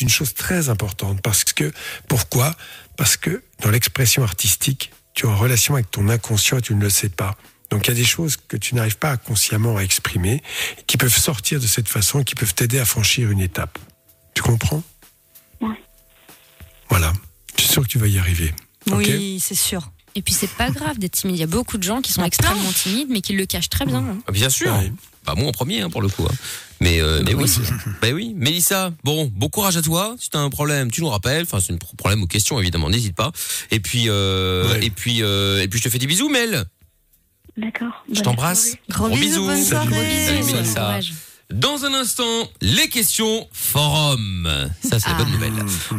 [0.00, 1.72] une chose très importante parce que
[2.08, 2.54] pourquoi?
[2.96, 6.80] Parce que dans l'expression artistique, tu es en relation avec ton inconscient et tu ne
[6.80, 7.36] le sais pas.
[7.70, 10.42] Donc il y a des choses que tu n'arrives pas consciemment à exprimer,
[10.86, 13.78] qui peuvent sortir de cette façon, qui peuvent t'aider à franchir une étape.
[14.34, 14.82] Tu comprends?
[15.60, 15.74] Oui.
[16.88, 17.12] Voilà.
[17.56, 18.54] Je suis sûr que tu vas y arriver.
[18.90, 19.92] Oui, c'est sûr.
[20.16, 21.36] Et puis c'est pas grave d'être timide.
[21.36, 23.86] Il y a beaucoup de gens qui sont extrêmement timides, mais qui le cachent très
[23.86, 23.98] bien.
[23.98, 24.18] hein.
[24.26, 24.72] Ah, Bien sûr.
[24.74, 24.92] Ouais.
[25.26, 26.24] Bah moi en premier hein, pour le coup.
[26.24, 26.34] hein.
[26.80, 27.44] Mais, euh, mais oui.
[28.02, 28.32] bah oui.
[28.36, 30.14] Mélissa, bon, bon courage à toi.
[30.18, 31.42] Si t'as un problème, tu nous rappelles.
[31.42, 33.32] Enfin, c'est un problème ou question évidemment, n'hésite pas.
[33.70, 34.86] Et puis, euh, Ouais.
[34.86, 36.64] et puis, euh, et puis je te fais des bisous, Mel.
[37.58, 38.04] D'accord.
[38.10, 38.76] Je t'embrasse.
[38.88, 39.74] Gros, Gros bisous, bisous.
[39.76, 39.90] bonne Salut.
[40.54, 41.00] Mélissa.
[41.52, 42.22] Dans un instant,
[42.60, 44.48] les questions forum.
[44.88, 45.32] Ça, c'est la bonne Ah.
[45.34, 45.52] nouvelle.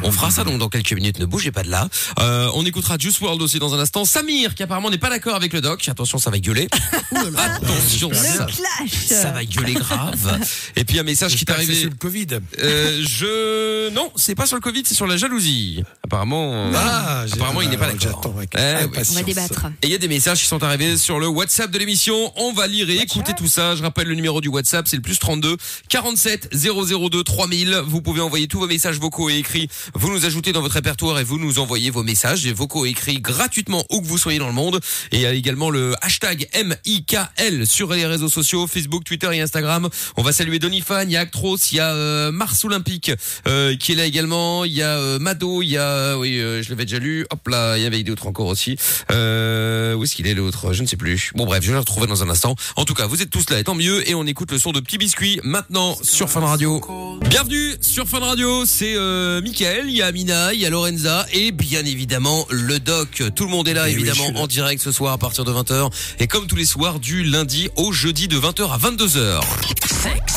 [0.04, 1.20] On fera ça donc dans quelques minutes.
[1.20, 1.90] Ne bougez pas de là.
[2.20, 4.06] Euh, on écoutera Juice World aussi dans un instant.
[4.06, 5.88] Samir, qui apparemment n'est pas d'accord avec le doc.
[5.90, 6.68] Attention, ça va gueuler.
[7.38, 8.48] Attention, ça,
[8.90, 10.40] ça va gueuler grave.
[10.78, 11.76] Et puis un message qui t'est arrivé.
[11.76, 12.28] sur le Covid.
[12.59, 15.84] Euh, je non, c'est pas sur le Covid, c'est sur la jalousie.
[16.04, 18.22] Apparemment, Ah, j'ai- apparemment il n'est pas d'accord.
[18.38, 19.03] Eh oui.
[19.12, 19.66] On va débattre.
[19.81, 22.31] Et il y a des messages qui sont arrivés sur le WhatsApp de l'émission.
[22.38, 23.75] On va lire et écouter tout ça.
[23.75, 25.41] Je rappelle le numéro du WhatsApp, c'est le plus 32
[25.89, 27.81] 47 002 3000.
[27.86, 29.70] Vous pouvez envoyer tous vos messages vocaux et écrits.
[29.94, 32.89] Vous nous ajoutez dans votre répertoire et vous nous envoyez vos messages et vocaux et
[32.89, 34.80] écrits gratuitement où que vous soyez dans le monde.
[35.12, 39.42] Et il y a également le hashtag MIKL sur les réseaux sociaux, Facebook, Twitter et
[39.42, 39.89] Instagram.
[40.17, 43.12] On va saluer Donifan, il y a Actros, il y a euh, Mars Olympique
[43.47, 44.66] euh, qui est là également.
[44.66, 47.25] Il y a euh, Mado, il y a oui, euh, je l'avais déjà lu.
[47.30, 48.78] Hop là, il y avait d'autres encore aussi.
[49.12, 50.73] Euh, où est-ce qu'il est l'autre?
[50.73, 51.31] Je ne sais plus.
[51.36, 52.56] Bon bref, je vais le retrouver dans un instant.
[52.75, 54.08] En tout cas, vous êtes tous là, et tant mieux.
[54.09, 56.82] Et on écoute le son de Petit Biscuit maintenant sur Fun Radio.
[57.30, 58.66] Bienvenue sur Fun Radio.
[58.66, 62.80] C'est euh, Mickaël, il y a Amina, il y a Lorenza et bien évidemment le
[62.80, 63.24] doc.
[63.36, 64.40] Tout le monde est là Eh évidemment là.
[64.42, 67.70] en direct ce soir à partir de 20h et comme tous les soirs du lundi
[67.78, 69.42] au jeudi de 20h à 22h.
[69.86, 70.36] Sexe,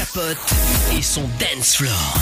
[0.00, 0.54] capote
[0.96, 2.14] et son dance floor.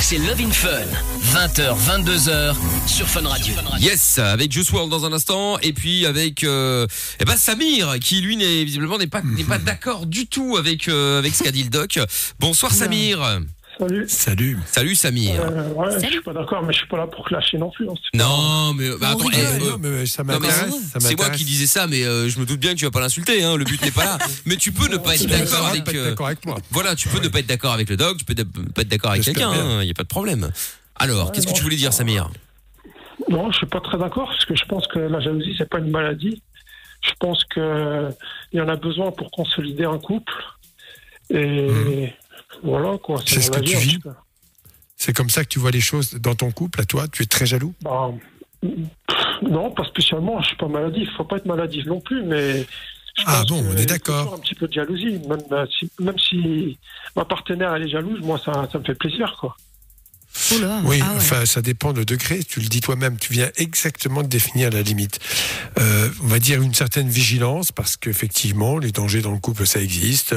[0.00, 0.86] C'est Love in Fun.
[1.34, 2.54] 20h, 22h
[2.86, 3.52] sur Fun Radio.
[3.78, 6.86] Yes, avec Juice WRLD dans un instant, et puis avec euh,
[7.20, 10.88] eh ben Samir, qui lui n'est visiblement n'est pas n'est pas d'accord du tout avec
[10.88, 11.98] euh, avec ce qu'a dit le doc.
[12.40, 13.20] Bonsoir Samir.
[13.78, 14.04] Salut.
[14.08, 14.58] Salut.
[14.64, 15.38] Salut Samir.
[15.38, 17.86] Euh, ouais, je suis pas d'accord, mais je suis pas là pour clasher non plus.
[17.88, 17.94] hein.
[18.14, 20.94] Non, mais bah, attends, eh, euh, non, mais ça m'intéresse.
[20.98, 23.00] c'est moi qui disais ça, mais euh, je me doute bien que tu vas pas
[23.00, 23.44] l'insulter.
[23.44, 24.18] Hein, le but n'est pas là.
[24.46, 25.88] Mais tu peux ne pas être d'accord pas avec.
[25.88, 26.56] être euh, d'accord avec moi.
[26.70, 28.88] Voilà, tu peux ne pas être d'accord avec le doc, tu peux ne pas être
[28.88, 29.82] d'accord avec quelqu'un.
[29.82, 30.50] Il y a pas de problème.
[30.94, 32.30] Alors, qu'est-ce que tu voulais dire, Samir?
[33.28, 35.78] Non, je suis pas très d'accord parce que je pense que la jalousie c'est pas
[35.78, 36.42] une maladie.
[37.02, 38.08] Je pense que
[38.52, 40.32] il y en a besoin pour consolider un couple.
[41.28, 42.12] Et
[42.62, 43.20] voilà quoi.
[43.26, 43.98] C'est ce que tu vis.
[44.96, 47.26] C'est comme ça que tu vois les choses dans ton couple, à toi Tu es
[47.26, 48.10] très jaloux Bah,
[49.42, 50.40] non, pas spécialement.
[50.40, 51.08] Je suis pas maladif.
[51.16, 52.62] Faut pas être maladif non plus, mais.
[52.62, 54.34] je Ah bon, on est d'accord.
[54.34, 56.78] Un petit peu de jalousie, même euh, si, même si
[57.14, 59.56] ma partenaire elle est jalouse, moi ça, ça me fait plaisir quoi.
[60.56, 60.80] Oula.
[60.84, 61.16] Oui, Ah ouais.
[61.16, 62.42] enfin, ça dépend le degré.
[62.44, 63.18] Tu le dis toi-même.
[63.18, 65.18] Tu viens exactement de définir la limite.
[65.78, 69.80] Euh, on va dire une certaine vigilance parce qu'effectivement, les dangers dans le couple, ça
[69.80, 70.34] existe.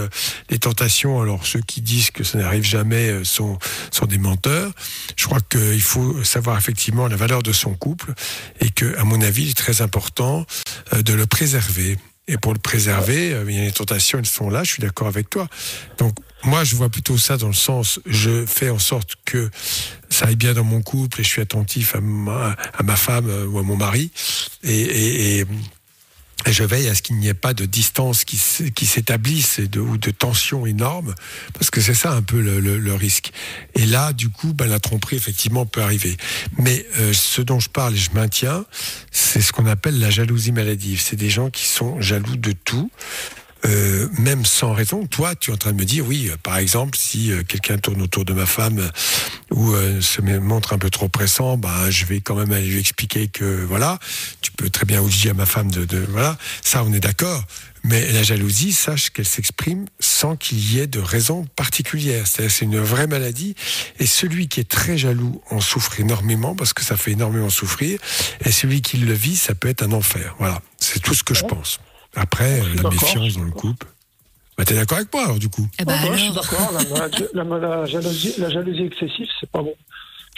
[0.49, 3.57] Les tentations, alors ceux qui disent que ça n'arrive jamais euh, sont,
[3.91, 4.71] sont des menteurs.
[5.15, 8.13] Je crois qu'il faut savoir effectivement la valeur de son couple
[8.59, 10.45] et que, à mon avis, il est très important
[10.93, 11.97] euh, de le préserver.
[12.31, 14.63] Et pour le préserver, euh, il y a les tentations, elles sont là.
[14.63, 15.47] Je suis d'accord avec toi.
[15.97, 16.13] Donc,
[16.43, 19.49] moi, je vois plutôt ça dans le sens, je fais en sorte que
[20.09, 23.57] ça aille bien dans mon couple et je suis attentif à ma, femme euh, ou
[23.57, 24.11] à mon mari
[24.63, 25.43] et
[26.47, 30.65] je veille à ce qu'il n'y ait pas de distance qui, s'établisse ou de tension
[30.65, 31.13] énorme
[31.53, 33.31] parce que c'est ça un peu le, risque.
[33.75, 36.17] Et là, du coup, ben, la tromperie effectivement peut arriver.
[36.57, 38.65] Mais euh, ce dont je parle et je maintiens,
[39.11, 41.01] c'est ce qu'on appelle la jalousie maladive.
[41.01, 42.91] C'est des gens qui sont jaloux de tout.
[43.65, 45.05] Euh, même sans raison.
[45.05, 47.77] Toi, tu es en train de me dire, oui, euh, par exemple, si euh, quelqu'un
[47.77, 48.89] tourne autour de ma femme
[49.51, 52.79] ou euh, se montre un peu trop pressant, bah, je vais quand même aller lui
[52.79, 53.99] expliquer que voilà,
[54.41, 57.43] tu peux très bien dire à ma femme de, de voilà, ça, on est d'accord.
[57.83, 62.27] Mais la jalousie, sache qu'elle s'exprime sans qu'il y ait de raison particulière.
[62.27, 63.55] C'est-à-dire, c'est une vraie maladie.
[63.99, 67.99] Et celui qui est très jaloux en souffre énormément parce que ça fait énormément souffrir.
[68.43, 70.35] Et celui qui le vit, ça peut être un enfer.
[70.39, 70.61] Voilà.
[70.77, 71.79] C'est tout ce que je pense.
[72.15, 73.87] Après, la méfiance dans le couple.
[74.57, 75.67] Bah, t'es d'accord avec moi, alors, du coup?
[75.79, 76.71] Eh ben ouais, je suis d'accord.
[76.73, 77.07] La,
[77.43, 79.73] la- la- la jalousie, la jalousie excessive, c'est pas bon.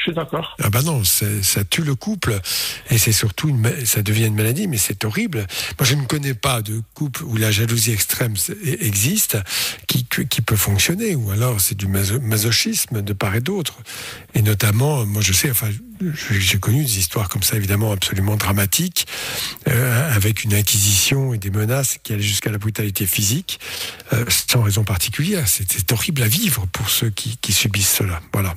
[0.01, 0.57] Je suis d'accord.
[0.63, 2.39] Ah bah non, ça tue le couple
[2.89, 5.45] et c'est surtout une, ça devient une maladie, mais c'est horrible.
[5.77, 9.38] Moi, je ne connais pas de couple où la jalousie extrême e- existe,
[9.86, 13.75] qui, peut fonctionner, ou alors c'est du maso- masochisme de part et d'autre.
[14.33, 15.69] Et notamment, moi, je sais, enfin,
[16.39, 19.06] j'ai connu des histoires comme ça, évidemment, absolument dramatiques,
[19.68, 23.59] euh, avec une inquisition et des menaces qui allaient jusqu'à la brutalité physique,
[24.13, 25.48] euh, sans raison particulière.
[25.48, 28.19] C'est horrible à vivre pour ceux qui, qui subissent cela.
[28.33, 28.56] Voilà.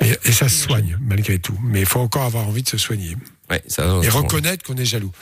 [0.00, 1.58] Et ça se soigne, malgré tout.
[1.62, 3.16] Mais il faut encore avoir envie de se soigner.
[3.50, 4.00] Ouais, ça.
[4.02, 5.12] Et reconnaître qu'on est jaloux.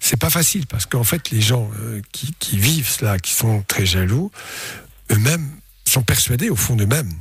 [0.00, 3.62] C'est pas facile, parce qu'en fait, les gens euh, qui, qui vivent cela, qui sont
[3.66, 4.30] très jaloux,
[5.10, 5.48] eux-mêmes
[5.84, 7.12] sont persuadés, au fond d'eux-mêmes,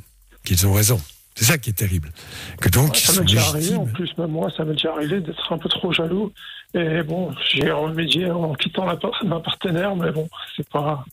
[0.43, 1.01] qu'ils ont raison.
[1.35, 2.11] C'est ça qui est terrible.
[2.59, 5.51] Que donc, Ça m'est déjà arrivé, en plus, même moi, ça m'est déjà arrivé d'être
[5.51, 6.31] un peu trop jaloux.
[6.73, 11.03] Et bon, j'ai remédié en quittant la, ma partenaire, mais bon, c'est pas.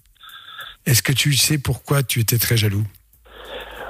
[0.86, 2.84] Est-ce que tu sais pourquoi tu étais très jaloux?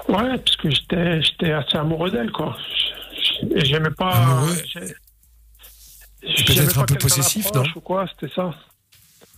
[0.08, 2.56] Ouais, parce que j'étais, j'étais assez amoureux d'elle, quoi.
[3.54, 4.10] Et j'aimais pas.
[4.10, 8.50] Amoureux j'ai- peut-être un peu possessif, non ou quoi, c'était ça.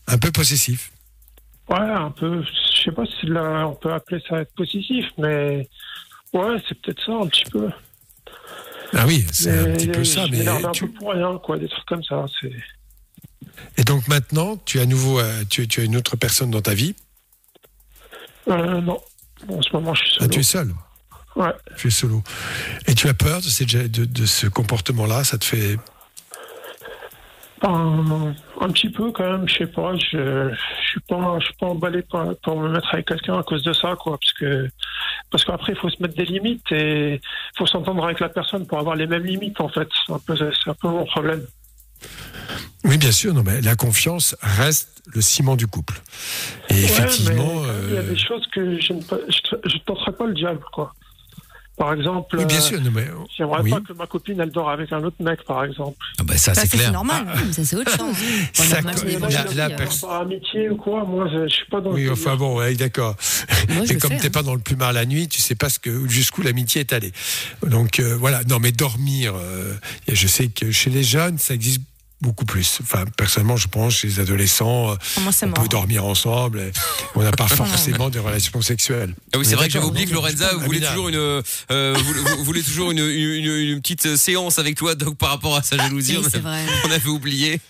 [0.06, 0.92] Un peu possessif.
[1.68, 2.42] Ouais, un peu.
[2.42, 5.68] Je sais pas si là, on peut appeler ça être possessif, mais.
[6.32, 7.68] Ouais, c'est peut-être ça, un petit peu.
[8.92, 10.26] Ah oui, c'est un petit peu ça.
[10.30, 12.24] Mais un tu- peu pour rien, quoi, des trucs comme ça.
[13.76, 16.62] Et donc maintenant, tu as à nouveau, euh, tu, tu as une autre personne dans
[16.62, 16.94] ta vie?
[18.48, 19.00] Euh, non.
[19.48, 20.30] En ce moment, je suis Ah, solo.
[20.32, 20.74] tu es seul.
[21.36, 21.52] Ouais.
[21.76, 22.22] Tu es solo.
[22.86, 25.24] Et tu as peur de, cette- de, de ce comportement-là?
[25.24, 25.78] Ça te fait.
[27.62, 31.54] Un, un petit peu quand même, je sais pas, je, je suis pas, je suis
[31.60, 34.66] pas emballé pour, pour me mettre avec quelqu'un à cause de ça, quoi, parce que,
[35.30, 38.66] parce qu'après il faut se mettre des limites et il faut s'entendre avec la personne
[38.66, 39.86] pour avoir les mêmes limites en fait.
[40.06, 41.44] C'est un peu, c'est un peu mon problème.
[42.84, 43.34] Oui, bien sûr.
[43.34, 46.00] Non, mais la confiance reste le ciment du couple.
[46.70, 47.62] Et Ouais, effectivement.
[47.62, 50.34] mais il y a euh, des choses que je ne, je, je tenterai pas le
[50.34, 50.94] diable, quoi.
[51.76, 52.78] Par exemple, oui, bien euh, sûr.
[52.82, 53.06] Non, mais,
[53.38, 53.70] j'aimerais oui.
[53.70, 55.96] pas que ma copine elle dort avec un autre mec, par exemple.
[56.18, 56.92] Ah bah ça Ça, c'est c'est clair.
[56.92, 57.24] normal.
[57.46, 58.14] Mais ça, c'est autre chose.
[58.52, 59.18] Ça, co- l'ai-
[59.54, 61.92] la- la Par amitié ou quoi, moi je, je suis pas dans.
[61.92, 63.16] Oui, le enfin bon, ouais, d'accord.
[63.88, 64.30] Et comme t'es hein.
[64.30, 67.12] pas dans le plumard la nuit, tu sais pas ce que jusqu'où l'amitié est allée.
[67.66, 68.42] Donc euh, voilà.
[68.44, 69.32] Non, mais dormir.
[69.36, 69.72] euh,
[70.06, 71.80] je sais que chez les jeunes, ça existe
[72.20, 72.78] beaucoup plus.
[72.82, 76.60] Enfin, personnellement, je pense chez les adolescents, euh, Ah, Moi, c'est on peut dormir ensemble.
[76.60, 76.72] et
[77.14, 79.14] on n'a pas forcément des relations sexuelles.
[79.32, 82.20] Ah oui, c'est est vrai que j'avais oublié que Lorenza voulait toujours une, euh, voulait,
[82.20, 85.62] vou- voulait toujours une, une, une- une petite séance avec toi, donc par rapport à
[85.62, 86.60] sa jalousie, Oui, on, c'est a- vrai.
[86.86, 87.60] on avait oublié.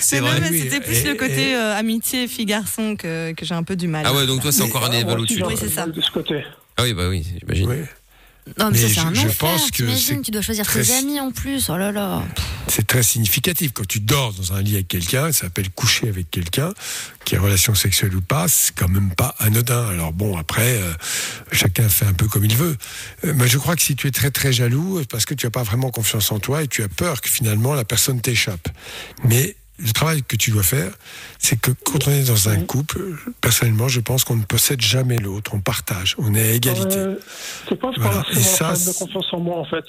[0.00, 0.40] C'est vrai.
[0.50, 3.76] oui, C'était plus et- le côté et- euh, amitié fille-garçon que, que j'ai un peu
[3.76, 4.04] du mal.
[4.06, 5.44] Ah ouais, donc toi c'est encore un Ah, aussi, au-dessus.
[5.44, 5.86] Oui, c'est ça.
[5.86, 6.44] De ce côté.
[6.76, 7.68] Ah oui, bah oui, j'imagine.
[7.70, 7.76] Oui.
[8.58, 9.34] Non, mais, Mais ça, c'est je- un je enfer.
[9.36, 11.68] pense que tu dois choisir très- tes amis en plus.
[11.70, 12.22] Oh là là.
[12.68, 13.72] C'est très significatif.
[13.72, 16.72] Quand tu dors dans un lit avec quelqu'un, ça s'appelle coucher avec quelqu'un,
[17.24, 19.88] qui est relation sexuelle ou pas, c'est quand même pas anodin.
[19.88, 20.92] Alors bon, après, euh,
[21.52, 22.76] chacun fait un peu comme il veut.
[23.24, 25.50] Euh, mais je crois que si tu es très très jaloux, parce que tu n'as
[25.50, 28.68] pas vraiment confiance en toi et tu as peur que finalement la personne t'échappe.
[29.24, 30.92] Mais le travail que tu dois faire,
[31.38, 33.00] c'est que quand on est dans un couple,
[33.40, 36.96] personnellement, je pense qu'on ne possède jamais l'autre, on partage, on est à égalité.
[36.96, 37.14] Euh,
[37.68, 38.24] c'est pas Voilà.
[38.32, 39.84] Et ça, de confiance en moi en fait.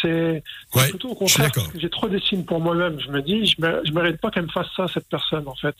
[0.00, 0.42] C'est
[0.74, 2.98] Ouais, plutôt au je contraire j'ai trop d'estime pour moi-même.
[3.00, 5.74] Je me dis, je, je mérite pas qu'elle me fasse ça cette personne en fait.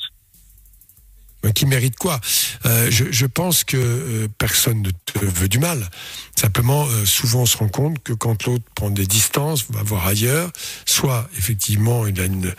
[1.44, 2.20] Mais qui mérite quoi
[2.67, 5.88] Euh, je, je pense que euh, personne ne te veut du mal.
[6.35, 10.06] Simplement, euh, souvent on se rend compte que quand l'autre prend des distances, va voir
[10.06, 10.50] ailleurs,
[10.87, 12.55] soit effectivement il a une, une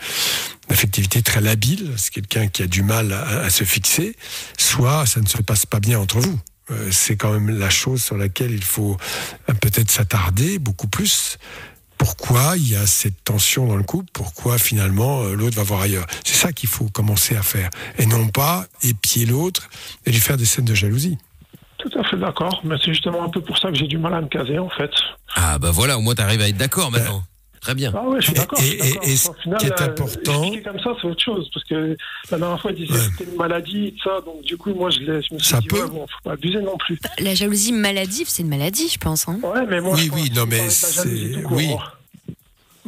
[0.70, 4.16] affectivité très labile, c'est quelqu'un qui a du mal à, à se fixer,
[4.56, 6.40] soit ça ne se passe pas bien entre vous.
[6.70, 8.96] Euh, c'est quand même la chose sur laquelle il faut
[9.48, 11.38] euh, peut-être s'attarder beaucoup plus.
[11.98, 15.80] Pourquoi il y a cette tension dans le couple Pourquoi finalement euh, l'autre va voir
[15.80, 17.70] ailleurs C'est ça qu'il faut commencer à faire.
[17.98, 19.68] Et non pas épier l'autre
[20.04, 21.18] et lui faire des scènes de jalousie.
[21.78, 24.14] Tout à fait d'accord, mais c'est justement un peu pour ça que j'ai du mal
[24.14, 24.90] à me caser en fait.
[25.34, 27.22] Ah bah voilà, au moins t'arrives à être d'accord maintenant.
[27.66, 27.92] Très bien.
[27.96, 28.60] Ah ouais, je suis Et- d'accord.
[28.62, 31.96] et- et- ce final, qui est euh, important- comme ça, c'est autre chose parce que
[32.30, 33.06] la dernière fois, il disait Ouais.
[33.08, 35.58] que c'était une maladie, tout ça, donc du coup, moi, je, je me suis Ça
[35.58, 35.82] dit, peut.
[35.82, 36.96] ouais, bon, faut pas abuser non plus.
[37.18, 39.26] La jalousie maladive, c'est une maladie, je pense.
[39.26, 39.40] Hein.
[39.42, 41.70] Ouais, mais moi, Oui, je oui, non, mais c'est- oui.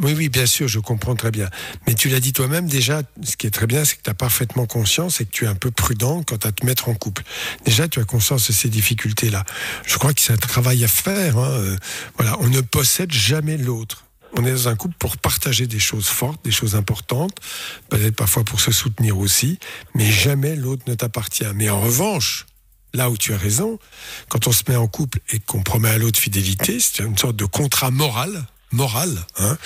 [0.00, 1.50] Oui, oui, bien sûr, je comprends très bien.
[1.88, 4.14] Mais tu l'as dit toi-même déjà, ce qui est très bien, c'est que tu as
[4.14, 7.24] parfaitement conscience et que tu es un peu prudent quant à te mettre en couple.
[7.64, 9.42] Déjà, tu as conscience de ces difficultés-là.
[9.86, 11.36] Je crois que c'est un travail à faire.
[11.38, 11.50] hein.
[11.50, 11.76] Euh,
[12.16, 14.04] Voilà, on ne possède jamais l'autre.
[14.36, 17.36] On est dans un couple pour partager des choses fortes, des choses importantes,
[17.88, 19.58] peut-être parfois pour se soutenir aussi,
[19.94, 21.44] mais jamais l'autre ne t'appartient.
[21.54, 22.46] Mais en revanche,
[22.94, 23.78] là où tu as raison,
[24.28, 27.36] quand on se met en couple et qu'on promet à l'autre fidélité, c'est une sorte
[27.36, 29.56] de contrat moral, moral, hein,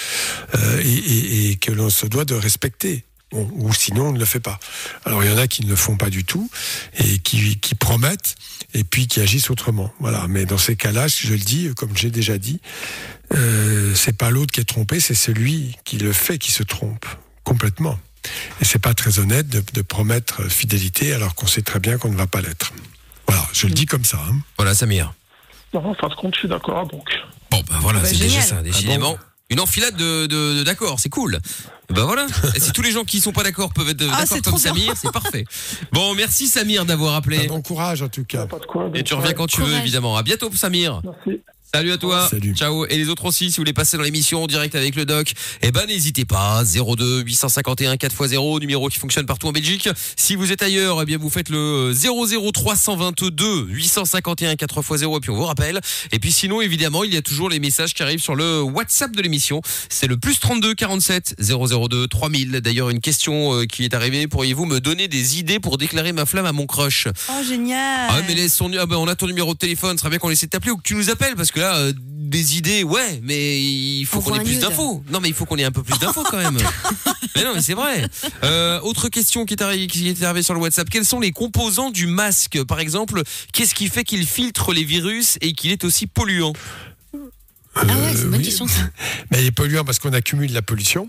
[0.54, 3.04] euh, et, et- et que l'on se doit de respecter.
[3.32, 4.60] Bon, ou sinon, on ne le fait pas.
[5.04, 6.50] Alors, il y en a qui ne le font pas du tout
[6.98, 8.34] et qui, qui promettent
[8.74, 9.92] et puis qui agissent autrement.
[10.00, 10.26] Voilà.
[10.28, 12.60] Mais dans ces cas-là, si je le dis, comme j'ai déjà dit,
[13.34, 17.06] euh, c'est pas l'autre qui est trompé, c'est celui qui le fait qui se trompe
[17.44, 17.98] complètement.
[18.60, 22.10] Et c'est pas très honnête de, de promettre fidélité alors qu'on sait très bien qu'on
[22.10, 22.72] ne va pas l'être.
[23.26, 24.20] Voilà, je le dis comme ça.
[24.28, 24.36] hein.
[24.58, 25.12] Voilà Samir.
[25.74, 27.08] Non, en fin de compte, je suis d'accord, donc.
[27.50, 29.12] Bon bah voilà, Bah, c'est déjà ça, décidément.
[29.12, 29.18] bon
[29.50, 31.40] Une enfilade de, de, de d'accord, c'est cool.
[31.92, 32.26] Et Ben voilà.
[32.54, 34.58] Et si tous les gens qui sont pas d'accord peuvent être Ah, d'accord c'est comme.
[34.58, 35.44] Samir, c'est parfait.
[35.92, 37.44] Bon, merci Samir d'avoir appelé.
[37.44, 38.46] Un bon courage en tout cas.
[38.46, 38.90] Pas de quoi.
[38.94, 40.16] Et tu reviens quand tu veux, évidemment.
[40.16, 41.02] À bientôt, Samir.
[41.04, 41.40] Merci.
[41.74, 42.28] Salut à toi.
[42.28, 42.54] Salut.
[42.54, 42.84] Ciao.
[42.84, 45.32] Et les autres aussi, si vous voulez passer dans l'émission en direct avec le doc,
[45.62, 46.64] eh ben n'hésitez pas.
[46.64, 49.88] 02 851 4x0, numéro qui fonctionne partout en Belgique.
[50.14, 55.30] Si vous êtes ailleurs, eh bien vous faites le 00 322 851 4x0 et puis
[55.30, 55.80] on vous rappelle.
[56.12, 59.16] Et puis sinon, évidemment, il y a toujours les messages qui arrivent sur le WhatsApp
[59.16, 59.62] de l'émission.
[59.88, 62.50] C'est le plus 32 47 002 3000.
[62.60, 64.26] D'ailleurs, une question euh, qui est arrivée.
[64.26, 67.08] Pourriez-vous me donner des idées pour déclarer ma flamme à mon crush?
[67.30, 68.10] Oh, génial.
[68.10, 70.18] ah mais laisse son ah ben, on a ton numéro de téléphone, ce serait bien
[70.18, 72.82] qu'on essaie de t'appeler ou que tu nous appelles parce que là euh, des idées
[72.82, 75.02] ouais, mais il faut qu'on ait plus d'infos.
[75.10, 76.56] Non mais il faut qu'on ait un peu plus d'infos quand même.
[77.36, 78.06] mais non mais c'est vrai.
[78.44, 81.32] Euh, autre question qui est arrivée qui est arrivée sur le WhatsApp, quels sont les
[81.32, 82.62] composants du masque?
[82.64, 86.52] Par exemple Qu'est-ce qui fait qu'il filtre les virus et qu'il est aussi polluant?
[87.74, 88.44] Ah ouais, c'est une bonne oui.
[88.44, 88.82] question ça.
[89.30, 91.08] Mais il est polluant parce qu'on accumule la pollution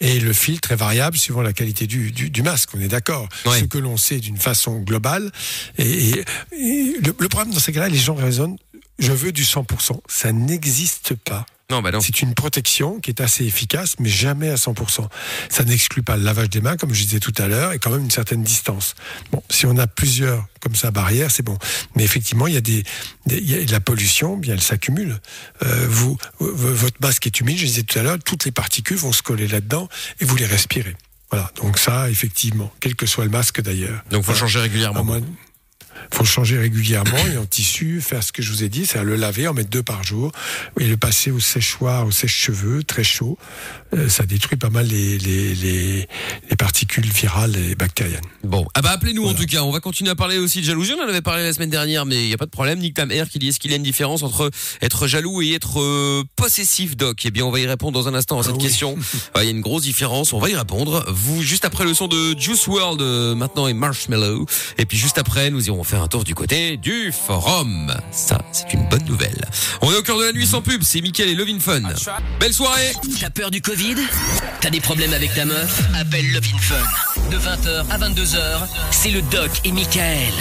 [0.00, 3.28] et le filtre est variable suivant la qualité du, du, du masque, on est d'accord.
[3.46, 3.58] Ouais.
[3.58, 5.32] Ce que l'on sait d'une façon globale.
[5.76, 8.56] Et, et- et le, le problème dans ces cas-là, les gens raisonnent,
[8.98, 10.00] je veux du 100%.
[10.08, 11.46] Ça n'existe pas.
[11.70, 12.00] Non bah non.
[12.02, 15.08] C'est une protection qui est assez efficace, mais jamais à 100%.
[15.48, 17.90] Ça n'exclut pas le lavage des mains, comme je disais tout à l'heure, et quand
[17.90, 18.94] même une certaine distance.
[19.32, 21.56] Bon, si on a plusieurs comme ça barrières, c'est bon.
[21.96, 22.82] Mais effectivement, il y a des,
[23.24, 25.18] des- il y a de la pollution, bien elle s'accumule.
[25.64, 29.12] Euh, vous, votre masque est humide, je disais tout à l'heure, toutes les particules vont
[29.12, 29.88] se coller là-dedans
[30.20, 30.94] et vous les respirez.
[31.30, 31.50] Voilà.
[31.56, 34.04] Donc ça, effectivement, quel que soit le masque d'ailleurs.
[34.10, 34.40] Donc faut Voilà.
[34.40, 35.02] changer régulièrement.
[36.12, 39.02] Faut changer régulièrement et en tissu, faire ce que je vous ai dit, c'est à
[39.04, 40.32] le laver, en mettre deux par jour
[40.78, 43.38] et le passer au séchoir, au sèche-cheveux, très chaud.
[43.94, 46.08] Euh, ça détruit pas mal les, les, les,
[46.50, 48.20] les particules virales et bactériennes.
[48.42, 49.62] Bon, ah bah appelez-nous en tout cas.
[49.62, 50.92] On va continuer à parler aussi de jalousie.
[50.98, 52.78] On en avait parlé la semaine dernière, mais il y a pas de problème.
[52.80, 54.50] Nick Tam Air qui dit est-ce qu'il y a une différence entre
[54.82, 57.20] être jaloux et être euh, possessif, Doc?
[57.24, 58.64] Eh bien, on va y répondre dans un instant à cette Ah oui.
[58.64, 58.96] question.
[59.36, 60.32] Il y a une grosse différence.
[60.32, 61.04] On va y répondre.
[61.08, 64.46] Vous juste après le son de Juice World euh, maintenant et Marshmallow.
[64.78, 67.94] Et puis juste après, nous irons faire un tour du côté du forum.
[68.10, 69.44] Ça, c'est une bonne nouvelle.
[69.82, 70.82] On est au cœur de la nuit sans pub.
[70.82, 71.82] C'est Mickaël et Lovin Fun.
[72.40, 72.92] Belle soirée.
[73.20, 73.96] T'as peur du Covid?
[74.60, 75.82] T'as des problèmes avec ta meuf?
[75.94, 77.30] Appelle Love in Fun.
[77.30, 80.32] De 20h à 22h, c'est le Doc et Michael.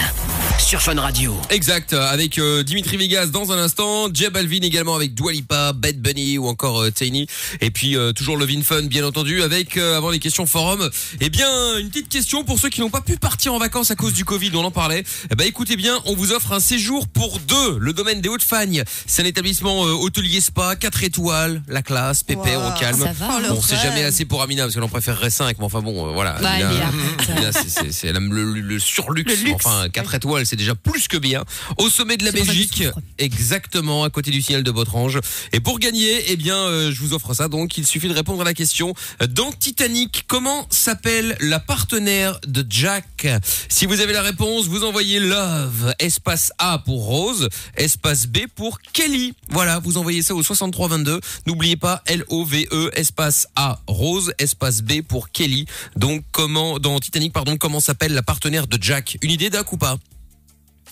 [0.60, 1.36] Sur Fun Radio.
[1.50, 5.98] Exact, avec euh, Dimitri Vegas dans un instant, Jeb Alvin également avec Dua Lipa, Bad
[5.98, 7.28] Bunny ou encore euh, Tiny
[7.62, 10.90] et puis euh, toujours Levin Fun bien entendu avec euh, avant les questions forum.
[11.20, 13.96] Eh bien, une petite question pour ceux qui n'ont pas pu partir en vacances à
[13.96, 15.04] cause du Covid, on en parlait.
[15.38, 18.84] Ben écoutez bien, on vous offre un séjour pour deux, le domaine des Hautes-Fagnes.
[19.08, 22.70] C'est un établissement euh, hôtelier spa 4 étoiles, la classe, pépère Wow.
[22.70, 23.00] au calme.
[23.00, 23.28] Ça va.
[23.30, 23.40] Oh, hein.
[23.42, 23.84] le Bon, c'est rêve.
[23.86, 26.34] jamais assez pour Amina parce que l'on préférerait 5, mais enfin bon, euh, voilà.
[26.42, 27.30] Bah, Amina, elle est arrête.
[27.30, 29.32] Amina, c'est- le, le surluxe.
[29.40, 29.66] Le luxe.
[29.66, 31.44] Enfin, 4 étoiles, c'est déjà plus que bien.
[31.78, 32.88] Au sommet de la C'est pour ça que je Belgique,
[33.18, 35.20] exactement, à côté du signal de Botrange.
[35.52, 37.48] Et pour gagner, eh bien, euh, je vous offre ça.
[37.48, 38.94] Donc, il suffit de répondre à la question.
[39.30, 43.28] Dans Titanic, comment s'appelle la partenaire de Jack?
[43.70, 48.80] Si vous avez la réponse, vous envoyez Love, espace A pour Rose, espace B pour
[48.82, 49.34] Kelly.
[49.50, 51.20] Voilà, vous envoyez ça au 6322.
[51.48, 55.66] N'oubliez pas L-O-V-E, espace A, Rose, espace B pour Kelly.
[55.96, 59.18] Donc, comment, dans Titanic, pardon, comment s'appelle la partenaire de Jack?
[59.22, 59.98] Une idée, Doc, ou pas?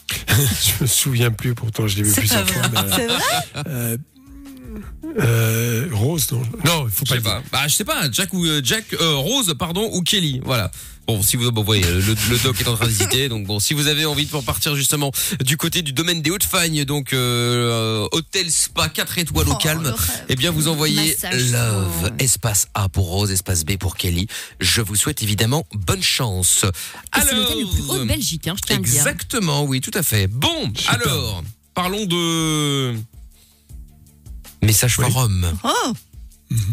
[0.28, 2.64] Je me souviens plus, pourtant je l'ai vu plusieurs fois.
[2.96, 3.18] C'est vrai?
[3.68, 3.98] euh,
[5.20, 7.24] euh, Rose, non Non, il faut Je pas sais le dire.
[7.24, 7.44] pas.
[7.52, 8.10] Bah, je sais pas.
[8.12, 10.42] Jack ou euh, Jack euh, Rose, pardon, ou Kelly.
[10.44, 10.72] Voilà.
[11.12, 13.28] Bon, si vous, bon, voyez, le, le doc est en train d'hésiter.
[13.28, 15.12] Donc bon, si vous avez envie de partir justement
[15.44, 19.56] du côté du domaine des Hautes-Fagnes, donc euh, euh, hôtel spa 4 étoiles au Oh,
[19.58, 19.94] calme,
[20.30, 21.52] eh bien vous envoyez Massage.
[21.52, 22.08] love Oh.
[22.20, 24.28] espace A pour Rose, espace B pour Kelly.
[24.62, 26.64] Je vous souhaite évidemment bonne chance.
[27.18, 28.96] Et c'est l'hôtel le plus haut de Belgique, hein, je tiens à le dire.
[28.96, 30.28] Exactement, oui, tout à fait.
[30.28, 32.96] Bon, alors, parlons de
[34.64, 35.06] message Oui.
[35.12, 35.52] forum.
[35.66, 35.94] Oh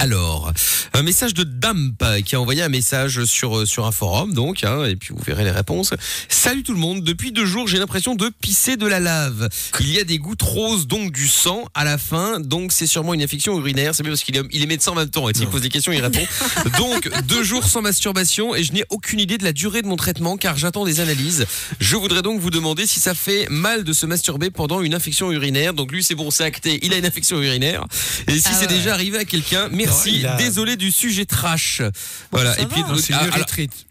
[0.00, 0.52] Alors,
[0.94, 4.84] un message de Damp qui a envoyé un message sur sur un forum, donc, hein,
[4.84, 5.92] et puis vous verrez les réponses.
[6.28, 7.02] Salut tout le monde.
[7.02, 9.48] Depuis deux jours, j'ai l'impression de pisser de la lave.
[9.80, 13.14] Il y a des gouttes roses, donc du sang à la fin, donc c'est sûrement
[13.14, 13.94] une infection urinaire.
[13.94, 15.28] C'est bien parce qu'il est, il est médecin en même temps.
[15.28, 15.50] Et s'il Non.
[15.50, 16.26] pose des questions, il répond.
[16.78, 19.96] Donc deux jours sans masturbation et je n'ai aucune idée de la durée de mon
[19.96, 21.46] traitement car j'attends des analyses.
[21.80, 25.30] Je voudrais donc vous demander si ça fait mal de se masturber pendant une infection
[25.32, 25.74] urinaire.
[25.74, 26.78] Donc lui, c'est bon, c'est acté.
[26.82, 27.84] Il a une infection urinaire.
[28.26, 28.74] Et si Ah c'est ouais.
[28.78, 30.10] déjà arrivé à quelqu'un, merci.
[30.12, 31.82] Non, il a- Désolé du sujet trash.
[32.30, 32.58] Voilà.
[32.60, 32.88] Et puis va.
[32.88, 33.18] Non, c'est une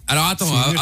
[0.07, 0.77] alors- attends, une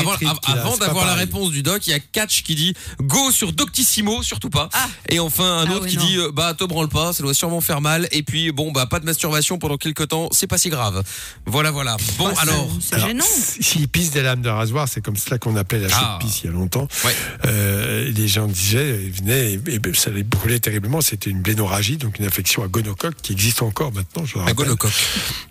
[0.58, 4.24] avant, d'avoir la réponse du doc, il y a Catch qui dit go sur Doctissimo,
[4.24, 4.70] surtout pas.
[4.74, 4.88] Ah.
[5.10, 6.06] Et enfin un Ah autre ouais, qui non.
[6.06, 8.08] dit euh, bah te branle pas, ça doit sûrement faire mal.
[8.12, 11.04] Et puis bon bah pas de masturbation pendant quelques temps, c'est pas si grave.
[11.46, 11.98] Voilà voilà.
[12.18, 12.70] Bon Bah, c'est- alors.
[12.80, 13.24] C'est gênant.
[13.62, 16.20] S'il pisse des lames de rasoir, c'est comme cela qu'on appelait la Ah.
[16.22, 16.88] pisse il y a longtemps.
[17.04, 17.16] Ouais.
[17.46, 21.02] Euh, les gens disaient, ils venaient, et, et ça les brûlait terriblement.
[21.02, 24.26] C'était une blénorragie, donc une infection à gonocoque qui existe encore maintenant.
[24.26, 24.56] Je le rappelle.
[24.56, 24.92] gonocoque.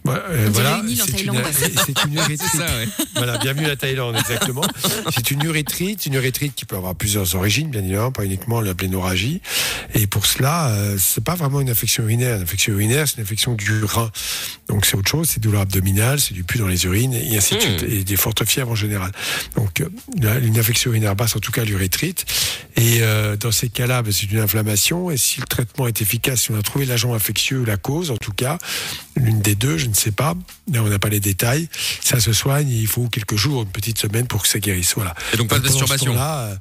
[0.05, 1.35] Ouais, euh, voilà, une c'est une,
[2.31, 2.89] une ça ouais.
[3.17, 4.63] Voilà, bienvenue venu à Thaïlande, exactement.
[5.15, 8.75] C'est une urétrite, une urétrite qui peut avoir plusieurs origines, bien évidemment, pas uniquement la
[8.75, 9.41] blénorragie.
[9.95, 12.37] Et pour cela, euh, c'est pas vraiment une infection urinaire.
[12.37, 14.11] Une infection urinaire, c'est une infection du rein.
[14.69, 17.55] Donc c'est autre chose, c'est douleur abdominale, c'est du pus dans les urines, et ainsi
[17.57, 19.13] de suite, et des fortes fièvres en général.
[19.57, 19.89] Donc euh,
[20.21, 22.25] la- une infection urinaire basse, en tout cas l'urétrite.
[22.77, 25.11] Et euh, dans ces cas-là, ben, c'est une inflammation.
[25.11, 28.17] Et si le traitement est efficace, si on a trouvé l'agent infectieux, la cause, en
[28.17, 28.59] tout cas,
[29.17, 30.35] l'une des deux, je ne sais pas.
[30.73, 31.69] Là, on n'a pas les détails.
[32.03, 32.69] Ça se soigne.
[32.69, 34.95] Il faut quelques jours, une petite semaine pour que ça guérisse.
[34.95, 35.15] Voilà.
[35.33, 36.15] Et donc pas de masturbation.
[36.19, 36.55] euh,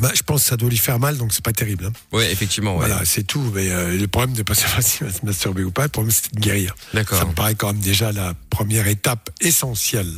[0.00, 1.86] bah, je pense que ça doit lui faire mal, donc c'est pas terrible.
[1.86, 1.92] hein.
[2.12, 2.76] Ouais, effectivement.
[2.76, 2.86] Ouais.
[2.86, 3.42] Voilà, c'est tout.
[3.54, 6.12] Mais euh, le problème de pas savoir s'il va se masturber ou pas, le problème
[6.12, 6.74] c'est de guérir.
[6.94, 7.18] D'accord.
[7.18, 10.14] Ça me paraît quand même déjà la première étape essentielle.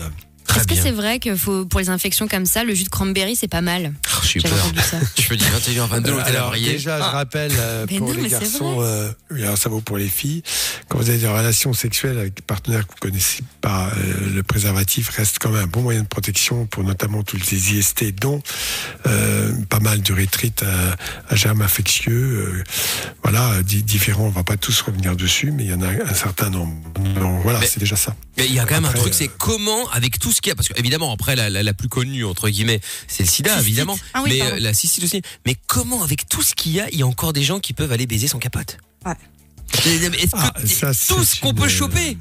[0.53, 2.89] Très Est-ce que c'est vrai que faut, pour les infections comme ça, le jus de
[2.91, 4.85] cranberry, c'est pas mal Oh, J'ai J'avais peur.
[4.85, 4.99] ça.
[5.15, 6.73] Tu dis 21h22, l'hôtel a Alors brillé.
[6.73, 7.11] déjà, je Ah.
[7.11, 10.43] rappelle euh, pour non, les garçons, euh, oui, alors ça vaut pour les filles.
[10.89, 14.43] Quand vous avez des relations sexuelles avec des partenaires que vous connaissez pas, euh, le
[14.43, 18.43] préservatif reste quand même un bon moyen de protection pour notamment tous les IST, dont
[19.07, 22.13] euh, pas mal d'urétrites à, à germes infectieux.
[22.13, 22.65] euh,
[23.23, 24.25] voilà, di- différents.
[24.27, 26.75] On va pas tous revenir dessus, mais il y en a un certain nombre.
[27.19, 28.15] Donc voilà, Mais- c'est déjà ça.
[28.37, 30.51] Mais il y a quand même Après, un truc, c'est comment, avec tout ce qu'il
[30.51, 33.29] y a, parce que évidemment, après, la, la, la plus connue, entre guillemets, c'est le
[33.31, 33.67] sida, Cystite.
[33.69, 33.99] évidemment.
[34.13, 34.57] Ah oui, mais pardon.
[34.57, 35.23] euh, la cystite aussi.
[35.47, 37.73] Mais comment, avec tout ce qu'il y a, il y a encore des gens qui
[37.73, 38.77] peuvent aller baiser sans capote?
[39.07, 39.15] Ouais.
[39.73, 42.19] Que Ah, ça, tout ce qu'on peut choper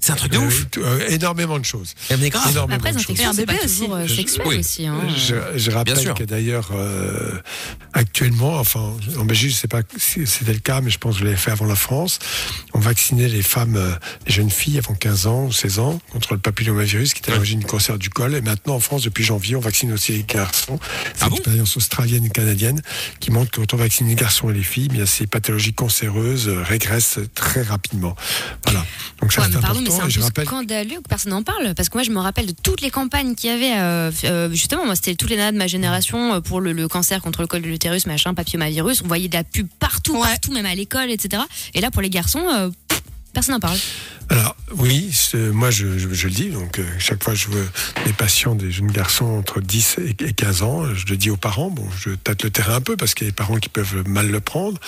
[0.00, 0.66] C'est un truc de Euh, ouf.
[0.78, 1.94] euh, énormément de choses.
[2.10, 2.50] Eh, Mais grave.
[2.50, 2.90] Énormément Après,
[3.24, 4.16] un bébé euh, aussi.
[4.16, 4.58] sexuel Oui.
[4.58, 4.86] aussi.
[4.86, 5.00] hein.
[5.16, 7.32] Je, je rappelle que d'ailleurs, euh,
[7.92, 11.14] actuellement, enfin, en Belgique, je ne sais pas si c'était le cas, mais je pense
[11.14, 12.18] que je l'avais fait avant la France.
[12.74, 13.92] On vaccinait les femmes, euh,
[14.26, 17.30] les jeunes filles avant 15 ans ou 16 ans contre le papillomavirus qui est à
[17.30, 17.34] Ouais.
[17.36, 18.34] l'origine du cancer du col.
[18.34, 20.78] Et maintenant, en France, depuis janvier, on vaccine aussi les garçons.
[21.14, 22.80] C'est Ah une bon expérience australienne et canadienne
[23.20, 26.48] qui montre que quand on vaccine les garçons et les filles, bien, ces pathologies cancéreuses
[26.48, 28.14] régressent très rapidement.
[28.64, 28.84] Voilà.
[29.20, 31.74] Donc ça, Ouais, c'est mais c'est un peu rappelle scandaleux que personne n'en parle.
[31.74, 33.78] Parce que moi, je me rappelle de toutes les campagnes qu'il y avait.
[33.78, 36.88] euh, euh, justement, moi, c'était toutes les nanas de ma génération euh, pour le, le
[36.88, 39.02] cancer contre le col de l'utérus, machin, papillomavirus.
[39.04, 40.22] On voyait de la pub partout, Ouais.
[40.28, 41.42] partout, même à l'école, etc.
[41.74, 42.70] Et là, pour les garçons, euh,
[43.36, 43.78] personne n'en parle.
[44.28, 45.14] Alors oui,
[45.52, 47.68] moi je, je, je le dis, donc euh, chaque fois que je veux
[48.06, 51.36] des patients, des jeunes garçons entre 10 et et 15 ans, je le dis aux
[51.36, 53.68] parents, bon je tâte le terrain un peu parce qu'il y a des parents qui
[53.68, 54.80] peuvent mal le prendre,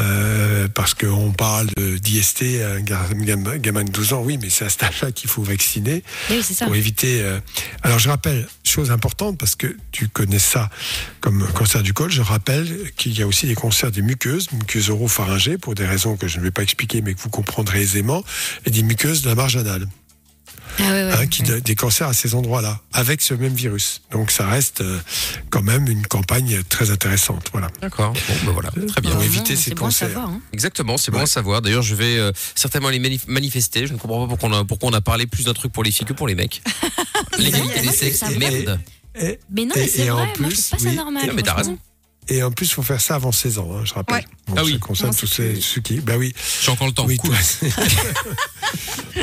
[0.00, 4.64] euh, parce qu'on parle de- d'IST à un gamin, de 12 ans, oui mais c'est
[4.64, 6.64] à cet âge-là qu'il faut vacciner Oui, ça.
[6.66, 7.20] pour éviter...
[7.22, 7.38] euh,
[7.82, 10.70] Alors je rappelle, chose importante, parce que tu connais ça
[11.20, 14.90] comme cancer du col, je rappelle qu'il y a aussi des cancers des muqueuses, muqueuses
[14.90, 18.24] oropharyngées, pour des raisons que je ne vais pas expliquer, mais que vous comprendrez aisément,
[18.64, 19.86] et des muqueuses de la marge anale,
[20.78, 21.60] Ah ouais, ouais, hein, qui, ouais.
[21.60, 24.02] des cancers à ces endroits-là, avec ce même virus.
[24.10, 24.98] Donc ça reste euh,
[25.50, 27.48] quand même une campagne très intéressante.
[27.52, 27.68] Voilà.
[27.80, 28.12] D'accord.
[28.12, 28.70] Bon, ben voilà.
[28.70, 29.10] Très bien.
[29.10, 30.08] pour Vraiment, éviter ces bon cancers.
[30.08, 30.40] savoir, hein.
[30.52, 31.62] Exactement, c'est bon à savoir.
[31.62, 33.86] D'ailleurs, je vais euh, certainement les manif- manifester.
[33.86, 35.82] Je ne comprends pas pourquoi on, a, pourquoi on a parlé plus d'un truc pour
[35.84, 36.62] les filles que pour les mecs.
[37.38, 38.80] L'égalité des sexes, ça merde.
[39.14, 40.96] Et, Mais non, mais c'est en vrai, moi, je plus, trouve pas ça oui.
[40.96, 41.26] normal.
[41.26, 41.78] Non, mais t'as raison.
[42.28, 44.16] Et en plus, il faut faire ça avant 16 ans, hein, je rappelle.
[44.16, 44.24] Ouais.
[44.48, 44.72] Donc, Ah oui.
[44.72, 46.00] Ça concerne tous ceux qui...
[46.00, 46.32] Bah oui.
[46.62, 47.06] J'ai encore le temps.
[47.06, 47.34] Oui, cool.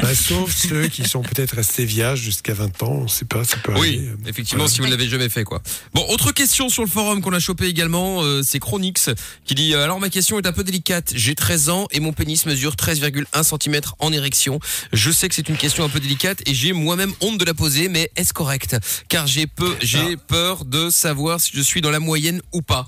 [0.01, 3.57] Bah, sauf ceux qui sont peut-être restés vierges jusqu'à 20 ans, on sait pas, ça
[3.57, 4.71] peut Oui, effectivement, Voilà.
[4.73, 5.61] si vous ne l'avez jamais fait, quoi.
[5.93, 9.09] Bon, autre question sur le forum qu'on a chopé également, euh, c'est Chronix
[9.45, 11.11] qui dit euh, alors ma question est un peu délicate.
[11.15, 14.59] J'ai 13 ans et mon pénis mesure 13,1 cm en érection.
[14.93, 17.55] Je sais que c'est une question un peu délicate et j'ai moi-même honte de la
[17.55, 18.77] poser, mais est-ce correct?
[19.09, 22.87] Car j'ai peu, j'ai peur de savoir si je suis dans la moyenne ou pas.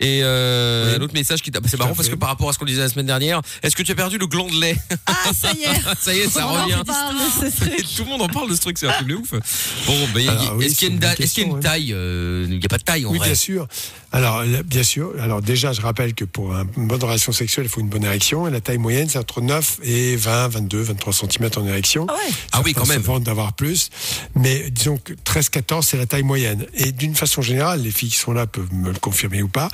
[0.00, 0.96] Et euh, Oui.
[1.00, 2.80] un autre message qui t'a- c'est marrant parce que par rapport à ce qu'on disait
[2.80, 5.62] la semaine dernière, est-ce que tu as perdu le gland de lait Ah, ça y
[5.62, 5.68] est.
[6.00, 6.74] Ça y est, ça On en revient.
[6.74, 7.86] reparle de ce truc.
[7.96, 9.32] Tout le monde en parle de ce truc, c'est un truc de ouf.
[9.32, 12.64] Bon, ben, oui, est-ce qu'il y a une, y a question, taille euh, Il n'y
[12.64, 13.28] a pas de taille en Oui, vrai.
[13.28, 13.66] bien sûr.
[14.12, 15.12] Alors, bien sûr.
[15.20, 18.04] Alors, déjà, je rappelle que pour un- une bonne relation sexuelle, il faut une bonne
[18.04, 18.46] érection.
[18.46, 22.06] Et la taille moyenne, c'est entre 9 et 20, 22, 23 cm en érection.
[22.08, 22.32] Ah ouais.
[22.52, 23.02] Ah oui, quand même.
[23.02, 23.90] vantent d'avoir plus.
[24.34, 26.66] Mais disons que 13, 14, c'est la taille moyenne.
[26.74, 29.68] Et d'une façon générale, les filles qui sont là peuvent me le confirmer ou pas.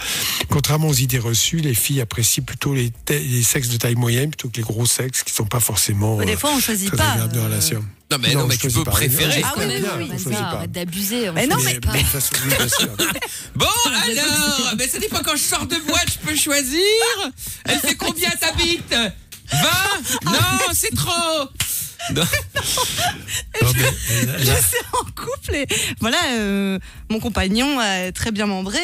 [0.51, 2.93] Contrairement aux idées reçues, les filles apprécient plutôt les,
[3.43, 6.37] sexes de taille moyenne plutôt que les gros sexes qui sont pas forcément Des euh,
[6.37, 7.27] fois, on choisit très pas.
[7.27, 7.85] de euh, relation.
[8.11, 8.91] Non, mais, non, Non, mais je tu peux pas.
[8.93, 9.43] préférer.
[9.45, 11.31] Ah oui, oui, oui, d'abuser.
[11.35, 11.93] Mais non, mais- pas.
[13.55, 16.81] Bon, alors, mais ça dépend quand je sors de boîte, je peux choisir.
[17.65, 18.95] Elle fait combien ta bite
[19.53, 20.41] 20 Non,
[20.73, 21.49] c'est trop.
[22.13, 22.23] Non.
[24.39, 25.67] Je suis en couple et
[26.01, 26.79] voilà, euh,
[27.11, 28.79] mon compagnon est très bien membré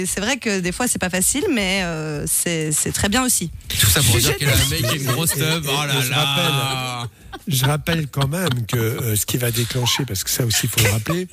[0.00, 3.24] et c'est vrai que des fois c'est pas facile, mais euh, c'est c'est très bien
[3.24, 3.50] aussi.
[3.68, 5.64] Tout ça pour Je- dire qu'elle a un mec qui a une grosse teub.
[5.68, 7.08] Oh là je là.
[7.46, 10.68] Je rappelle quand même que euh, ce qui va déclencher, parce que ça aussi il
[10.70, 11.28] faut le rappeler,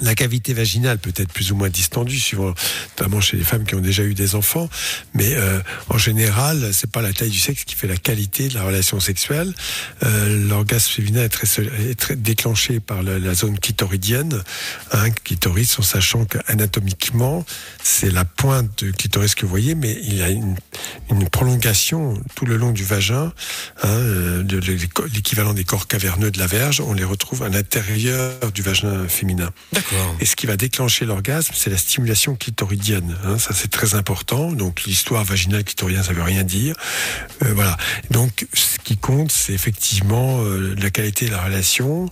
[0.00, 2.52] La cavité vaginale peut être plus ou moins distendue, suivant,
[2.98, 4.68] notamment chez les femmes qui ont déjà eu des enfants,
[5.14, 8.54] mais euh, en général, c'est pas la taille du sexe qui fait la qualité de
[8.54, 9.54] la relation sexuelle.
[10.02, 11.46] Euh, L'orgasme féminin est très,
[11.90, 14.42] est très déclenché par la, zone clitoridienne,
[14.92, 17.44] hein, clitoris, en sachant qu'anatomiquement,
[17.82, 20.56] c'est la pointe de clitoris que vous voyez, mais il y a une,
[21.10, 23.32] une prolongation tout le long du vagin,
[23.82, 24.58] hein, euh, de-
[25.14, 29.52] l'équivalent des corps caverneux de la verge, on les retrouve à l'intérieur du vagin féminin.
[30.20, 33.16] Et ce qui va déclencher l'orgasme, c'est la stimulation clitoridienne.
[33.24, 34.52] hein, ça, c'est très important.
[34.52, 36.74] Donc, l'histoire vaginale clitorienne, ça veut rien dire.
[37.42, 37.76] Euh, voilà.
[38.10, 38.46] Donc,
[38.84, 42.10] qui compte, c'est effectivement euh, la qualité de la relation,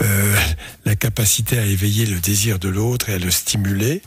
[0.00, 0.34] euh,
[0.84, 4.02] la capacité à éveiller le désir de l'autre et à le stimuler,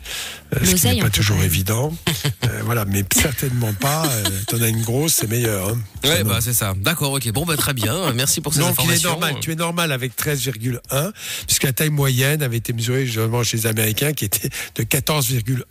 [0.56, 1.93] euh, ce qui n'est pas toujours évident.
[2.45, 4.06] Euh, voilà, mais certainement pas.
[4.08, 5.69] euh, T'en as une grosse, c'est meilleur.
[5.69, 5.80] Hein.
[6.04, 6.73] Ouais, bah c'est ça.
[6.78, 7.32] D'accord, ok.
[7.32, 8.13] Bon, bah très bien.
[8.13, 11.12] Merci pour ces Donc il est normal, tu es normal avec 13,1,
[11.47, 15.63] puisque la taille moyenne avait été mesurée justement chez les Américains qui était de 14,1.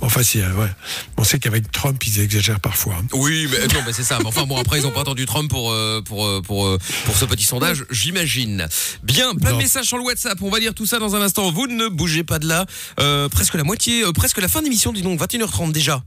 [0.00, 0.68] Bon, Enfin, si, ouais.
[1.16, 2.94] On sait qu'avec Trump, ils exagèrent parfois.
[3.00, 3.06] hein.
[3.14, 4.18] Oui, mais non, mais c'est ça.
[4.20, 6.78] Mais enfin bon, après ils ont pas attendu Trump pour euh, pour euh, pour euh,
[7.04, 8.66] pour ce petit sondage, j'imagine.
[9.02, 10.40] Bien, plein de messages sur le WhatsApp.
[10.42, 11.50] On va lire tout ça dans un instant.
[11.50, 12.66] Vous ne bougez pas de là.
[13.00, 16.02] Euh, presque la moitié, euh, presque la fin d'émission, dis donc, 21h30 déjà.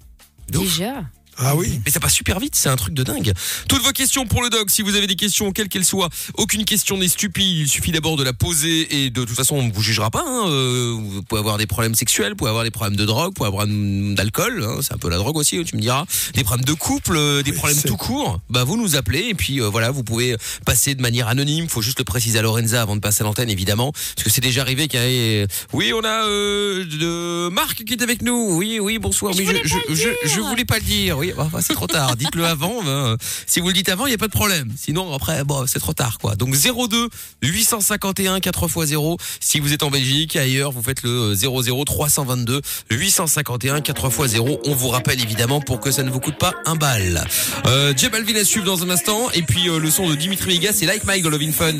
[0.50, 0.78] De ouf.
[0.78, 1.04] Déjà?
[1.38, 3.34] Ah oui Mais ça passe super vite, c'est un truc de dingue.
[3.68, 6.64] Toutes vos questions pour le dog, si vous avez des questions, quelles qu'elles soient, aucune
[6.64, 9.72] question n'est stupide, il suffit d'abord de la poser et de toute façon on ne
[9.72, 10.24] vous jugera pas.
[10.26, 10.48] hein.
[10.48, 13.34] Euh, Vous pouvez avoir des problèmes sexuels, vous pouvez avoir des problèmes de drogue, vous
[13.34, 16.06] pouvez avoir hum, d'alcool, hein, c'est un peu la drogue aussi, tu me diras.
[16.36, 19.34] Des problèmes de couple, euh, des Oui, problèmes tout court, bah vous nous appelez et
[19.36, 22.82] puis euh, voilà, vous pouvez passer de manière anonyme, faut juste le préciser à Lorenza
[22.82, 25.48] avant de passer à l'antenne évidemment, parce que c'est déjà arrivé qu'il y ait...
[25.74, 29.46] Oui, on a euh, de Marc qui est avec nous, oui, oui, bonsoir, Je oui,
[29.46, 30.16] voulais je, pas le je, je, dire.
[30.24, 33.68] je voulais pas le dire, oui, enfin, c'est trop tard, dites-le avant, ben, si vous
[33.68, 36.18] le dites avant, il n'y a pas de problème, sinon après, bon, c'est trop tard
[36.20, 36.36] quoi.
[36.36, 37.10] Donc 02
[37.44, 42.62] 851 4x0, si vous êtes en Belgique, ailleurs, vous faites le 00 322
[42.92, 47.26] 851 4x0, on vous rappelle évidemment pour que ça ne vous coûte pas un bal.
[47.68, 50.74] Euh, J Balvin à dans un instant, et puis euh, le son de Dimitri Vegas,
[50.74, 51.78] c'est Like Mike dans Love in Fun.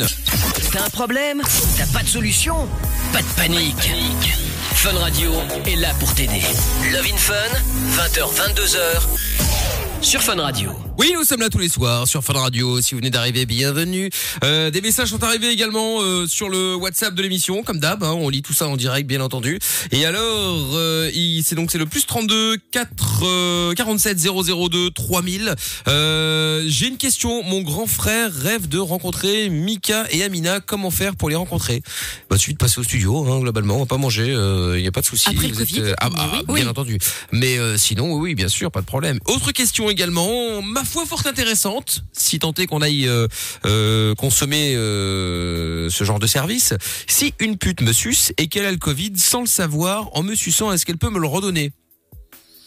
[0.72, 1.42] T'as un problème?
[1.78, 2.68] T'as pas de solution?
[3.14, 4.55] Pas de panique.
[4.86, 5.32] Fun Radio
[5.66, 6.44] est là pour t'aider.
[6.92, 7.34] Love in Fun,
[7.98, 10.85] 20h, 22h, sur Fun Radio.
[10.98, 12.80] Oui, nous sommes là tous les soirs sur Fun Radio.
[12.82, 14.10] Si vous venez d'arriver, bienvenue.
[14.46, 18.02] Euh, des messages sont arrivés également euh, sur le WhatsApp de l'émission, comme d'hab.
[18.02, 19.60] hein, on lit tout ça en direct, bien entendu.
[19.92, 20.22] Et alors,
[20.76, 21.12] euh,
[21.44, 22.90] c'est donc c'est le plus 32 4
[23.24, 25.56] euh, 47 002 3000.
[25.90, 27.44] Euh, J'ai une question.
[27.44, 30.62] Mon grand frère rêve de rencontrer Mika et Amina.
[30.62, 31.82] Comment faire pour les rencontrer?
[32.30, 33.26] Bah, suffit de passer au studio.
[33.30, 34.28] Hein, globalement, on va pas manger.
[34.28, 35.28] Il n'y a pas de souci.
[35.30, 36.62] Après le Vous êtes, Covid, euh, ah, ah, oui.
[36.62, 36.98] bien entendu.
[37.34, 39.20] Mais euh, sinon, oui, oui, bien sûr, pas de problème.
[39.26, 43.28] Autre question également, ma foi fort intéressante, si tant est qu'on aille euh,
[43.66, 46.74] euh, consommer euh, ce genre de service.
[47.08, 50.36] Si une pute me suce et qu'elle a le Covid sans le savoir, en me
[50.36, 51.72] suçant, est-ce qu'elle peut me le redonner?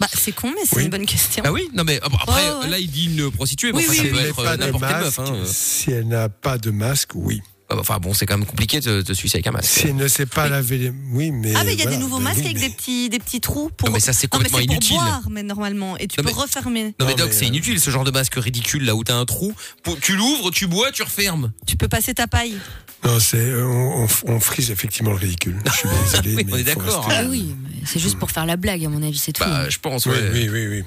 [0.01, 0.85] Bah, c'est con, mais c'est Oui.
[0.85, 1.43] une bonne question.
[1.45, 2.69] Ah oui Non mais ah, bon, après, ouais.
[2.69, 5.01] là il dit une prostituée, mais Oui, enfin, oui, ça si peut être n'importe quelle
[5.01, 5.19] meuf.
[5.19, 5.43] Hein.
[5.45, 7.41] si elle n'a pas de masque, oui.
[7.71, 9.69] Enfin bon, c'est quand même compliqué de te sucer avec un masque.
[9.71, 10.93] Si elle ne sait pas laver les...
[11.13, 11.53] Oui, mais...
[11.55, 13.09] Ah, mais il y a voilà, des nouveaux ben masques oui, avec mais- des petits,
[13.11, 13.89] des petits trous pour.
[13.89, 14.97] Non mais ça c'est Non, mais complètement c'est inutile.
[14.97, 15.97] pour boire, mais normalement.
[15.99, 16.85] Et tu Non, peux mais- refermer.
[16.99, 19.05] Non mais Non, Doc, mais, c'est euh, inutile ce genre de masque ridicule là où
[19.05, 19.53] t'as un trou.
[19.83, 21.53] Pour- Tu l'ouvres, tu bois, tu refermes.
[21.67, 22.57] Tu peux passer ta paille.
[23.05, 23.37] Non, c'est...
[23.37, 25.57] euh, On, on- on frise effectivement le ridicule.
[25.67, 27.07] Je suis désolé, Oui, mais on est d'accord.
[27.07, 29.45] rester- Ah oui, mais c'est juste pour faire la blague, à mon avis, c'est tout.
[29.45, 30.07] Bah je pense.
[30.07, 30.85] Oui, oui, oui, oui.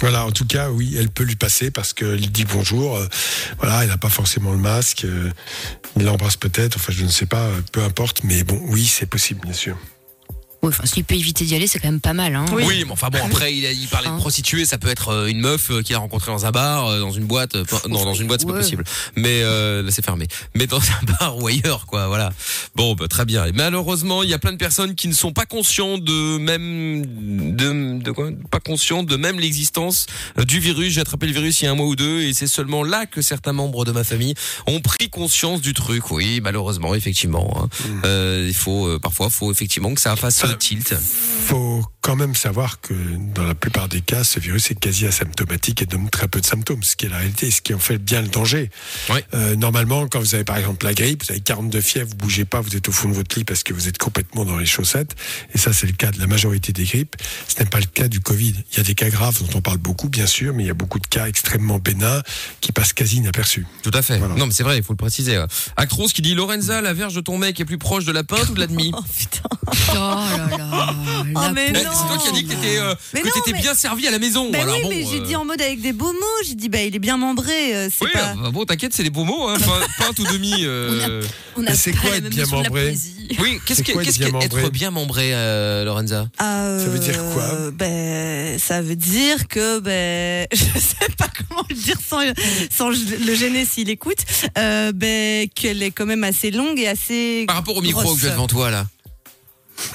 [0.00, 2.96] Voilà, en tout cas, oui, elle peut lui passer parce qu'il dit bonjour.
[2.96, 3.06] euh,
[3.58, 5.04] voilà, il n'a pas forcément le masque.
[5.04, 5.30] euh,
[5.96, 6.76] il l'embrasse peut-être.
[6.76, 7.44] Enfin, je ne sais pas.
[7.44, 8.24] euh, peu importe.
[8.24, 9.76] Mais bon, oui, c'est possible, bien sûr.
[10.62, 12.34] Ouais, enfin, s'il peut éviter d'y aller, c'est quand même pas mal.
[12.36, 12.44] Hein.
[12.52, 12.84] Oui.
[12.84, 14.18] mais enfin bon, après, il, a- il parlait de Hein.
[14.18, 17.00] prostituée, ça peut être euh, une meuf euh, qu'il a rencontrée dans un bar, euh,
[17.00, 17.56] dans une boîte.
[17.56, 18.60] enfin, non, dans une boîte, c'est pas Ouais.
[18.60, 18.84] possible.
[19.16, 20.26] Mais euh, là, c'est fermé.
[20.54, 22.30] Mais dans un bar ou ailleurs, quoi, voilà.
[22.74, 23.46] Bon, bah, très bien.
[23.46, 27.06] Et malheureusement, il y a plein de personnes qui ne sont pas conscients de même
[27.56, 28.28] de, de quoi?
[28.50, 30.06] Pas conscients de même l'existence
[30.46, 30.92] du virus.
[30.92, 33.06] J'ai attrapé le virus il y a un mois ou deux, et c'est seulement là
[33.06, 34.34] que certains membres de ma famille
[34.66, 36.10] ont pris conscience du truc.
[36.10, 37.62] Oui, malheureusement, effectivement.
[37.64, 37.68] hein.
[38.04, 40.92] Euh, il faut euh, parfois, faut effectivement que ça fasse tilt.
[42.00, 42.94] Quand même savoir que
[43.34, 46.46] dans la plupart des cas, ce virus est quasi asymptomatique et donne très peu de
[46.46, 48.70] symptômes, ce qui est la réalité, ce qui en fait bien le danger.
[49.10, 49.24] Ouais.
[49.34, 52.44] Euh, normalement, quand vous avez par exemple la grippe, vous avez 42 fièvres, vous bougez
[52.44, 54.66] pas, vous êtes au fond de votre lit parce que vous êtes complètement dans les
[54.66, 55.14] chaussettes.
[55.54, 57.16] Et ça, c'est le cas de la majorité des grippes.
[57.48, 58.54] Ce n'est pas le cas du Covid.
[58.72, 60.70] Il y a des cas graves dont on parle beaucoup, bien sûr, mais il y
[60.70, 62.22] a beaucoup de cas extrêmement bénins
[62.60, 63.66] qui passent quasi inaperçus.
[63.82, 64.18] Tout à fait.
[64.18, 64.34] Voilà.
[64.36, 65.38] Non, mais c'est vrai, il faut le préciser.
[65.38, 65.46] ouais.
[65.76, 68.48] Actros qui dit Lorenza, la verge de ton mec est plus proche de la pinte
[68.48, 69.48] ou de la demi Oh putain.
[69.92, 70.94] Oh là là.
[71.34, 71.89] Oh, mais Mais Bah, non.
[71.94, 74.06] C'est toi qui as dit que t'étais euh, Mais que non, t'étais mais- bien servi
[74.08, 74.50] à la maison.
[74.50, 76.18] Bah Alors oui, bon, mais j'ai euh, dit en mode avec des beaux mots.
[76.46, 77.74] J'ai dit, bah il est bien membré.
[77.74, 78.34] euh, C'est Oui, pas.
[78.34, 79.56] bah, bon, t'inquiète, c'est des beaux mots, hein,
[80.16, 80.52] tout demi.
[80.64, 81.22] euh,
[81.56, 83.16] On n'a Mais c'est pas quoi la être même bien notion de la membré poésie.
[83.40, 86.26] Oui, qu'est-ce C'est que quoi qu'est-ce être bien qu'être membré bien membré, euh, Lorenza?
[86.42, 87.70] Euh, Ça veut dire quoi?
[87.72, 92.20] Ben, ça veut dire que ben, je sais pas comment le dire sans,
[92.70, 94.18] sans le gêner s'il écoute.
[94.58, 97.44] Euh, ben, qu'elle est quand même assez longue et assez.
[97.46, 98.16] Par rapport au micro grosse.
[98.16, 98.86] que j'ai devant toi là.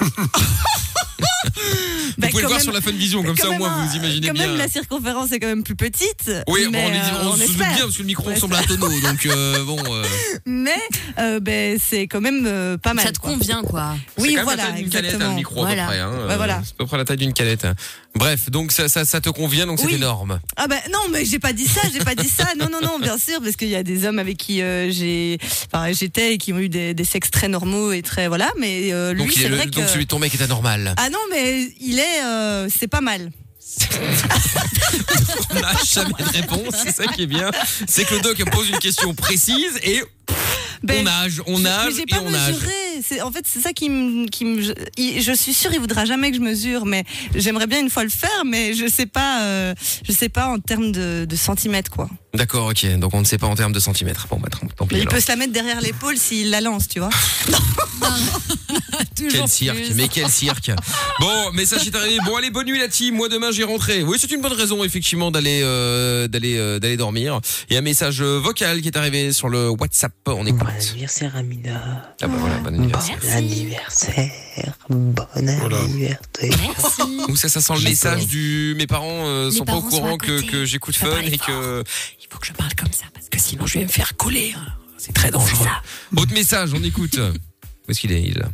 [1.18, 3.50] Vous Ben, pouvez le quand voir même- sur la fin de vision, comme quand ça
[3.50, 4.46] au moins un- vous imaginez Quand bien.
[4.48, 6.30] même, la circonférence est quand même plus petite.
[6.48, 8.34] Oui, bon, mais, on, est- euh, on se doute bien parce que le micro On
[8.34, 9.78] ressemble à un tonneau, donc euh, bon.
[9.90, 10.04] euh,
[10.46, 10.70] Mais
[11.18, 13.04] euh, ben, c'est quand même euh, pas mal.
[13.04, 13.32] Ça te quoi.
[13.32, 13.96] convient, quoi.
[14.16, 15.30] c'est Oui, quand voilà, la taille d'une canette, hein, exactement.
[15.30, 15.82] le micro Voilà.
[15.82, 16.00] à peu près.
[16.00, 16.60] Hein, euh, voilà.
[16.64, 17.66] C'est à peu près la taille d'une canette.
[18.16, 19.94] Bref, donc ça, ça, ça te convient, donc c'est Oui.
[19.94, 20.40] énorme.
[20.56, 22.46] Ah ben non, mais j'ai pas dit ça, j'ai pas dit ça.
[22.58, 25.38] Non, non, non, bien sûr, parce qu'il y a des hommes avec qui euh, j'ai,
[25.72, 28.50] enfin, j'étais et qui ont eu des, des sexes très normaux et très voilà.
[28.58, 29.70] Mais euh, lui, Donc, il est c'est le- vrai que.
[29.70, 30.94] donc celui de ton mec est anormal.
[30.96, 33.30] Ah non, mais il est, euh, c'est pas mal.
[35.50, 37.50] On n'a jamais de réponse, c'est ça qui est bien.
[37.86, 40.02] C'est que le doc pose une question précise et
[40.82, 42.54] Ben, on nage, on mais nage j'ai et pas on nage.
[43.02, 46.30] C'est en fait c'est ça qui me, qui me, je, suis sûre il voudra jamais
[46.30, 47.04] que je mesure, mais
[47.34, 49.74] j'aimerais bien une fois le faire, mais je sais pas, euh,
[50.06, 52.08] je sais pas en termes de, de centimètres quoi.
[52.36, 52.98] D'accord, ok.
[52.98, 54.26] Donc on ne sait pas en termes de centimètres.
[54.28, 54.96] Bon, bah, tant pis.
[54.96, 55.14] Il alors.
[55.14, 57.10] peut se la mettre derrière l'épaule s'il la lance, tu vois.
[59.16, 60.70] Quel cirque, mais quel cirque.
[61.20, 62.18] Bon, message est arrivé.
[62.24, 63.16] Bon, allez, bonne nuit la team.
[63.16, 64.02] Moi demain, j'ai rentré.
[64.02, 67.40] Oui, c'est une bonne raison effectivement d'aller euh, d'aller euh, d'aller dormir.
[67.70, 70.12] Il y a un message vocal qui est arrivé sur le WhatsApp.
[70.26, 70.60] On écoute.
[70.60, 72.14] Bon anniversaire Amina.
[72.20, 72.56] Ah bah voilà,
[72.88, 73.36] bon Bon anniversaire.
[73.36, 74.78] anniversaire.
[74.88, 75.78] Bon Voilà.
[75.80, 76.18] anniversaire.
[76.42, 77.02] Merci.
[77.28, 80.16] Ou ça, ça sent le message du mes parents euh, Mes sont pas au courant
[80.16, 81.82] que, que j'écoute fun et que
[82.20, 84.54] Il faut que je parle comme ça, parce que sinon je vais me faire coller.
[84.56, 84.66] hein.
[84.98, 85.66] c'est très dangereux.
[86.16, 87.18] Autre message, on écoute.
[87.18, 88.36] Où est-ce qu'il est, il?
[88.36, 88.48] est là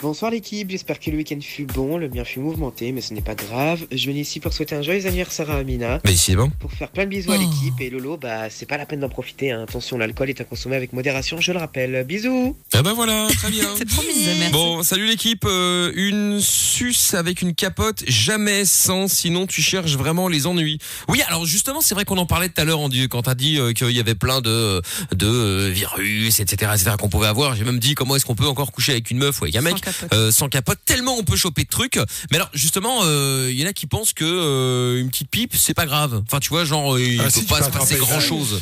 [0.00, 3.20] Bonsoir l'équipe, j'espère que le week-end fut bon, le mien fut mouvementé, mais ce n'est
[3.22, 3.86] pas grave.
[3.92, 6.50] Je venais ici pour souhaiter un joyeux anniversaire à Amina, Mais ici, c'est bon.
[6.58, 7.40] pour faire plein de bisous à Oh.
[7.40, 9.62] l'équipe, et Lolo, bah c'est pas la peine d'en profiter, hein.
[9.62, 12.04] attention, l'alcool est à consommer avec modération, je le rappelle.
[12.06, 13.68] Bisous Ah bah voilà, très bien.
[13.78, 14.08] C'est promis.
[14.38, 14.52] Merci.
[14.52, 15.44] Bon, salut l'équipe.
[15.46, 20.78] Euh, une suce avec une capote, jamais sans, sinon tu cherches vraiment les ennuis.
[21.08, 23.72] Oui, alors justement, c'est vrai qu'on en parlait tout à l'heure quand t'as dit euh,
[23.72, 24.82] qu'il y avait plein de,
[25.14, 27.54] de euh, virus, etc., etc., qu'on pouvait avoir.
[27.54, 29.60] J'ai même dit comment est-ce qu'on peut encore coucher avec une meuf ou avec un
[29.62, 30.12] mec capote.
[30.12, 31.98] euh, sans capote, tellement on peut choper de trucs.
[32.30, 35.54] Mais alors justement, euh, il y en a qui pensent que euh, une petite pipe,
[35.56, 36.22] c'est pas grave.
[36.26, 38.60] Enfin, tu vois, genre, il Ah, peut si, tu pas se passer grand chose.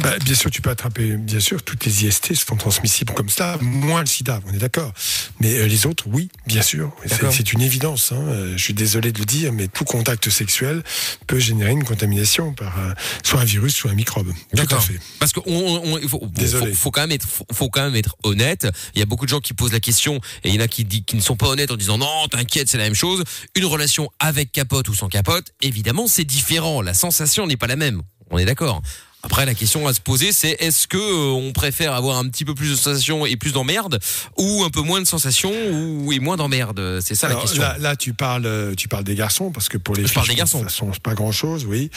[0.00, 3.56] Bah, bien sûr, tu peux attraper, bien sûr, toutes les IST sont transmissibles comme ça,
[3.62, 4.92] moins le sida, on est d'accord.
[5.40, 6.94] Mais euh, les autres, oui, bien sûr.
[7.30, 8.12] C'est- une évidence.
[8.12, 8.16] hein.
[8.28, 10.82] Euh, Je suis désolé de le dire, mais tout contact sexuel
[11.26, 14.32] peut générer une contamination par euh, soit un virus, soit un microbe.
[14.54, 14.98] Tout à fait.
[15.18, 16.72] Parce que on, on- il faut, Désolé.
[16.72, 18.66] faut, faut quand même être, faut, faut quand même être honnête.
[18.94, 20.68] Il y a beaucoup de gens qui posent la question et il y en a
[20.68, 23.22] qui, dit, qui ne sont pas honnêtes en disant non, t'inquiète, c'est la même chose.
[23.54, 26.82] Une relation avec capote ou sans capote, évidemment, c'est différent.
[26.82, 28.02] La sensation n'est pas la même.
[28.30, 28.82] On est d'accord.
[29.26, 32.44] Après, la question à se poser, c'est est-ce que euh, on préfère avoir un petit
[32.44, 33.98] peu plus de sensations et plus d'emmerde,
[34.38, 37.00] ou un peu moins de sensations ou et moins d'emmerde?
[37.04, 37.60] C'est ça la question.
[37.60, 40.14] Là, là, tu parles, euh, tu parles des garçons parce que pour les Je filles,
[40.14, 40.62] parle des pense garçons.
[40.62, 41.90] ça change pas grand chose, oui.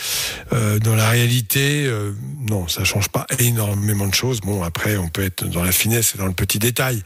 [0.53, 2.13] Euh, dans la réalité, euh,
[2.49, 4.41] non, ça change pas énormément de choses.
[4.41, 7.03] Bon, après, on peut être dans la finesse et dans le petit détail.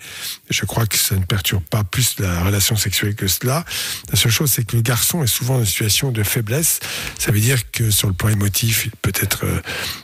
[0.49, 3.65] Je crois que ça ne perturbe pas plus la relation sexuelle que cela.
[4.09, 6.79] La seule chose, c'est que le garçon est souvent dans une situation de faiblesse.
[7.19, 9.43] Ça veut dire que sur le plan émotif, il peut être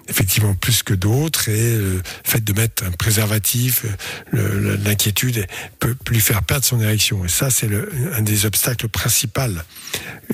[0.09, 3.85] effectivement plus que d'autres et le fait de mettre un préservatif,
[4.33, 5.45] l'inquiétude
[5.79, 7.23] peut lui faire perdre son érection.
[7.25, 7.69] Et ça, c'est
[8.13, 9.29] un des obstacles principaux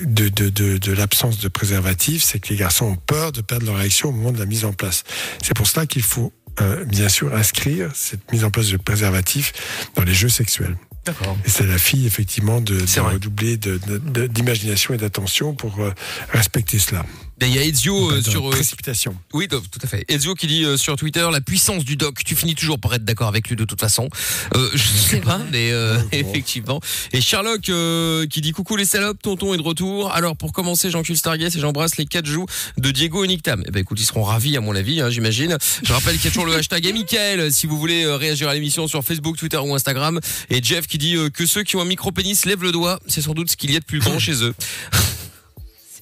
[0.00, 3.66] de, de, de, de l'absence de préservatif, c'est que les garçons ont peur de perdre
[3.66, 5.04] leur érection au moment de la mise en place.
[5.42, 9.52] C'est pour cela qu'il faut euh, bien sûr inscrire cette mise en place de préservatif
[9.94, 10.76] dans les jeux sexuels.
[11.04, 11.36] D'accord.
[11.44, 15.92] Et c'est la fille, effectivement, de, redoubler d'imagination et d'attention pour euh,
[16.32, 17.04] respecter cela.
[17.42, 19.14] Et Il y a Ezio euh, sur euh, précipitation.
[19.34, 20.04] Oui, tout tout à fait.
[20.08, 22.22] Ezio qui dit euh, sur Twitter la puissance du doc.
[22.24, 24.08] Tu finis toujours par être d'accord avec lui de toute façon.
[24.54, 26.80] Euh, je sais pas, mais euh, effectivement.
[27.12, 30.12] Et Sherlock euh, qui dit coucou les salopes, tonton est de retour.
[30.12, 32.46] Alors pour commencer, j'encule Stargate et j'embrasse les quatre joues
[32.78, 33.62] de Diego et Nictam.
[33.66, 35.58] Eh ben écoute, ils seront ravis à mon avis, hein, j'imagine.
[35.82, 38.48] Je rappelle qu'il y a toujours le hashtag et Mickaël si vous voulez euh, réagir
[38.48, 40.20] à l'émission sur Facebook, Twitter ou Instagram.
[40.48, 42.98] Et Jeff qui dit euh, que ceux qui ont un micro pénis lèvent le doigt.
[43.06, 44.54] C'est sans doute ce qu'il y a de plus grand chez eux.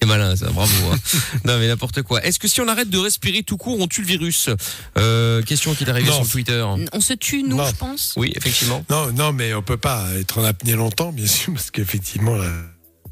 [0.01, 0.71] C'est malin, ça, bravo.
[0.91, 0.97] hein.
[1.45, 2.23] non, mais n'importe quoi.
[2.23, 4.49] Est-ce que si on arrête de respirer tout court, on tue le virus?
[4.97, 6.23] Euh, Question qui est arrivée Non.
[6.23, 6.65] sur Twitter.
[6.93, 7.65] On se tue, nous, Non.
[7.67, 8.13] je pense.
[8.17, 8.83] Oui, effectivement.
[8.89, 12.51] Non, non, mais on peut pas être en apnée longtemps, bien sûr, parce qu'effectivement, là,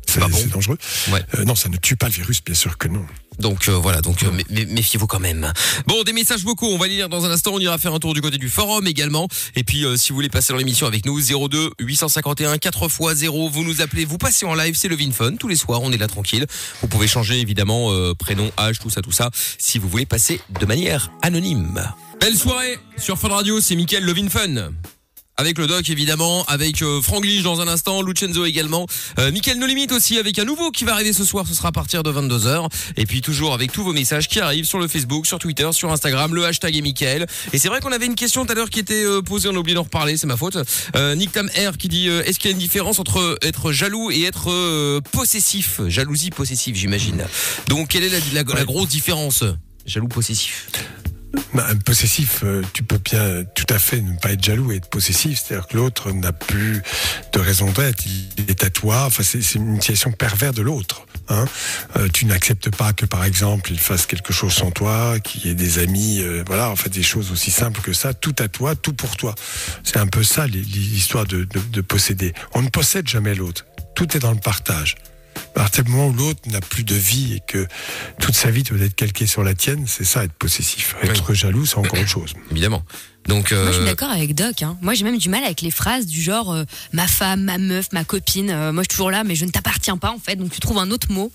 [0.07, 0.37] c'est pas bon.
[0.37, 0.77] c'est dangereux.
[1.11, 1.23] Ouais.
[1.35, 3.05] Euh, non, ça ne tue pas le virus, bien sûr que non.
[3.39, 5.51] Donc euh, voilà, donc euh, mé- mé- méfiez-vous quand même.
[5.87, 7.99] Bon, des messages vocaux, on va les lire dans un instant, on ira faire un
[7.99, 9.27] tour du côté du forum également.
[9.55, 12.99] Et puis euh, si vous voulez passer dans l'émission avec nous, 02 851 4 x
[13.19, 15.91] 0, vous nous appelez, vous passez en live, c'est le Fun tous les soirs, on
[15.91, 16.45] est là tranquille.
[16.81, 20.65] Vous pouvez changer évidemment prénom, âge, tout ça, tout ça, si vous voulez passer de
[20.65, 21.83] manière anonyme.
[22.21, 24.71] Belle soirée sur Fun Radio, c'est Mickaël Levin Fun.
[25.35, 28.85] Avec le doc évidemment, avec euh, Franglish dans un instant, Lucenzo également,
[29.17, 31.69] euh, Mickaël No Limite aussi avec un nouveau qui va arriver ce soir, ce sera
[31.69, 32.67] à partir de 22h
[32.97, 35.91] et puis toujours avec tous vos messages qui arrivent sur le Facebook, sur Twitter, sur
[35.91, 37.25] Instagram, le hashtag est Mickaël.
[37.51, 39.55] Et c'est vrai qu'on avait une question tout à l'heure qui était euh, posée, on
[39.55, 40.57] a oublié d'en reparler, c'est ma faute.
[40.95, 43.71] Euh, Nick Tam R qui dit euh, est-ce qu'il y a une différence entre être
[43.71, 47.25] jaloux et être euh, possessif, jalousie possessive j'imagine.
[47.69, 49.43] Donc quelle est la, la- la grosse différence?
[49.87, 50.67] Jaloux possessif.
[51.53, 54.77] Bah, un possessif, euh, tu peux bien tout à fait ne pas être jaloux et
[54.77, 55.41] être possessif.
[55.41, 56.81] C'est-à-dire que l'autre n'a plus
[57.31, 58.03] de raison d'être.
[58.37, 59.05] Il est à toi.
[59.05, 61.05] Enfin, c'est c'est une situation perverse de l'autre.
[61.29, 61.45] Hein.
[61.95, 65.49] Euh, tu n'acceptes pas que, par exemple, il fasse quelque chose sans toi, qu'il y
[65.49, 68.13] ait des amis, euh, voilà, en fait, des choses aussi simples que ça.
[68.13, 69.33] Tout à toi, tout pour toi.
[69.83, 72.33] C'est un peu ça l'histoire de, de, de posséder.
[72.53, 73.65] On ne possède jamais l'autre.
[73.95, 74.95] Tout est dans le partage.
[75.55, 77.67] À partir du moment où l'autre n'a plus de vie et que
[78.19, 80.95] toute sa vie doit être calquée sur la tienne, c'est ça être possessif.
[81.03, 82.33] Être jaloux, c'est encore autre chose.
[82.51, 82.83] Évidemment.
[83.27, 84.63] Donc, Moi, je suis euh, d'accord avec Doc.
[84.63, 84.77] Hein.
[84.81, 87.91] Moi, j'ai même du mal avec les phrases du genre euh, ma femme, ma meuf,
[87.93, 88.49] ma copine.
[88.49, 90.35] Euh, moi, je suis toujours là, mais je ne t'appartiens pas, en fait.
[90.35, 91.31] Donc, tu trouves un autre mot.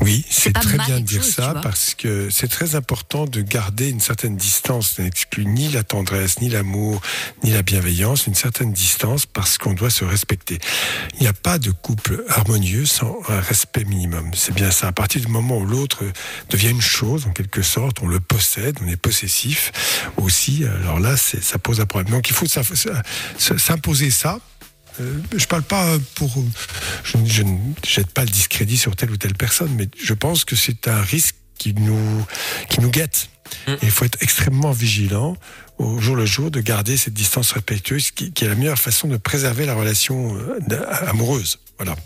[0.00, 3.42] Oui, c'est pas très bien de dire chose, ça parce que c'est très important de
[3.42, 4.92] garder une certaine distance.
[4.96, 7.02] Ça n'exclut ni la tendresse, ni l'amour,
[7.44, 10.58] ni la bienveillance, une certaine distance parce qu'on doit se respecter.
[11.16, 14.30] Il n'y a pas de couple harmonieux sans un respect minimum.
[14.34, 14.88] C'est bien ça.
[14.88, 16.02] À partir du moment où l'autre
[16.48, 19.70] devient une chose, en quelque sorte, on le possède, on est possessif
[20.16, 20.64] aussi.
[20.64, 22.10] Alors là, ça pose un problème.
[22.14, 24.40] Donc il faut s'imposer ça
[24.98, 26.32] je parle pas pour.
[27.04, 30.44] Je, je ne jette pas le discrédit sur telle ou telle personne, mais je pense
[30.44, 32.26] que c'est un risque qui nous,
[32.68, 33.28] qui nous guette.
[33.66, 33.72] Mm.
[33.72, 35.36] Et il faut être extrêmement vigilant
[35.78, 39.08] au jour le jour de garder cette distance respectueuse qui, qui est la meilleure façon
[39.08, 40.58] de préserver la relation euh,
[41.08, 41.58] amoureuse.
[41.78, 41.96] Voilà.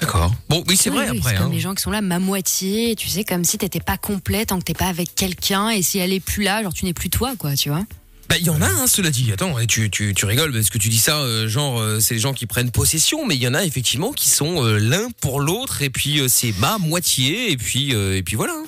[0.00, 0.32] D'accord.
[0.48, 1.36] Bon, oui, c'est Oui, vrai oui, après.
[1.36, 1.42] Hein.
[1.42, 2.96] comme les gens qui sont là, ma moitié.
[2.96, 5.68] Tu sais, comme si t'étais pas complète tant que t'es pas avec quelqu'un.
[5.68, 7.84] Et si elle est plus là, genre, tu n'es plus toi, quoi, tu vois.
[8.30, 9.30] Bah, il y en a, hein, cela dit.
[9.32, 12.14] Attends, et tu, tu, tu rigoles parce que tu dis ça, euh, genre, euh, c'est
[12.14, 15.08] les gens qui prennent possession, mais il y en a effectivement qui sont euh, l'un
[15.20, 18.52] pour l'autre, et puis euh, c'est ma moitié, et puis, euh, et puis voilà.
[18.54, 18.64] hein.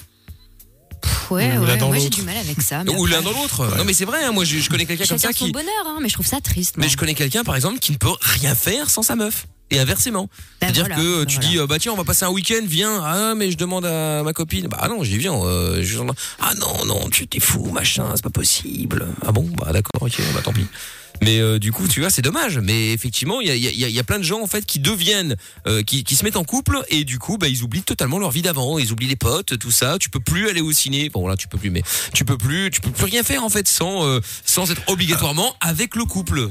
[1.31, 2.17] Ouais, Ou l'un ouais, dans moi j'ai l'autre.
[2.19, 2.85] du mal avec ça.
[2.85, 3.77] Mais Ou l'un après, dans l'autre.
[3.77, 5.53] Non, mais c'est vrai, hein, moi je, je connais quelqu'un comme Chacun ça son qui.
[5.53, 6.75] bonheur, hein, mais je trouve ça triste.
[6.77, 6.91] Mais moi.
[6.93, 9.47] je connais quelqu'un, par exemple, qui ne peut rien faire sans sa meuf.
[9.73, 10.29] Et inversement.
[10.61, 11.49] Ben C'est-à-dire voilà, que ben tu voilà.
[11.51, 13.01] dis, euh, bah tiens, on va passer un week-end, viens.
[13.03, 14.67] Ah, mais je demande à ma copine.
[14.69, 15.35] Bah non, j'y viens.
[15.35, 15.99] euh, je-
[16.41, 19.09] Ah non, non, tu t'es fou, machin, c'est pas possible.
[19.27, 20.67] Ah bon, bah d'accord, ok, bah tant pis.
[21.21, 22.59] Mais euh, du coup, tu vois, c'est dommage.
[22.59, 24.65] Mais effectivement, il y a, il y, a, y a plein de gens en fait
[24.67, 25.37] qui deviennent,
[25.69, 28.31] euh, qui, qui se mettent en couple et du coup, bah ils oublient totalement leur
[28.33, 28.79] vie d'avant.
[28.79, 29.99] Ils oublient les potes, tout ça.
[30.01, 31.11] Tu peux plus aller au ciné.
[31.11, 31.83] Bon là, tu peux plus, mais
[32.13, 35.55] tu peux plus, tu peux plus rien faire en fait sans euh, sans être obligatoirement
[35.61, 36.49] avec le couple.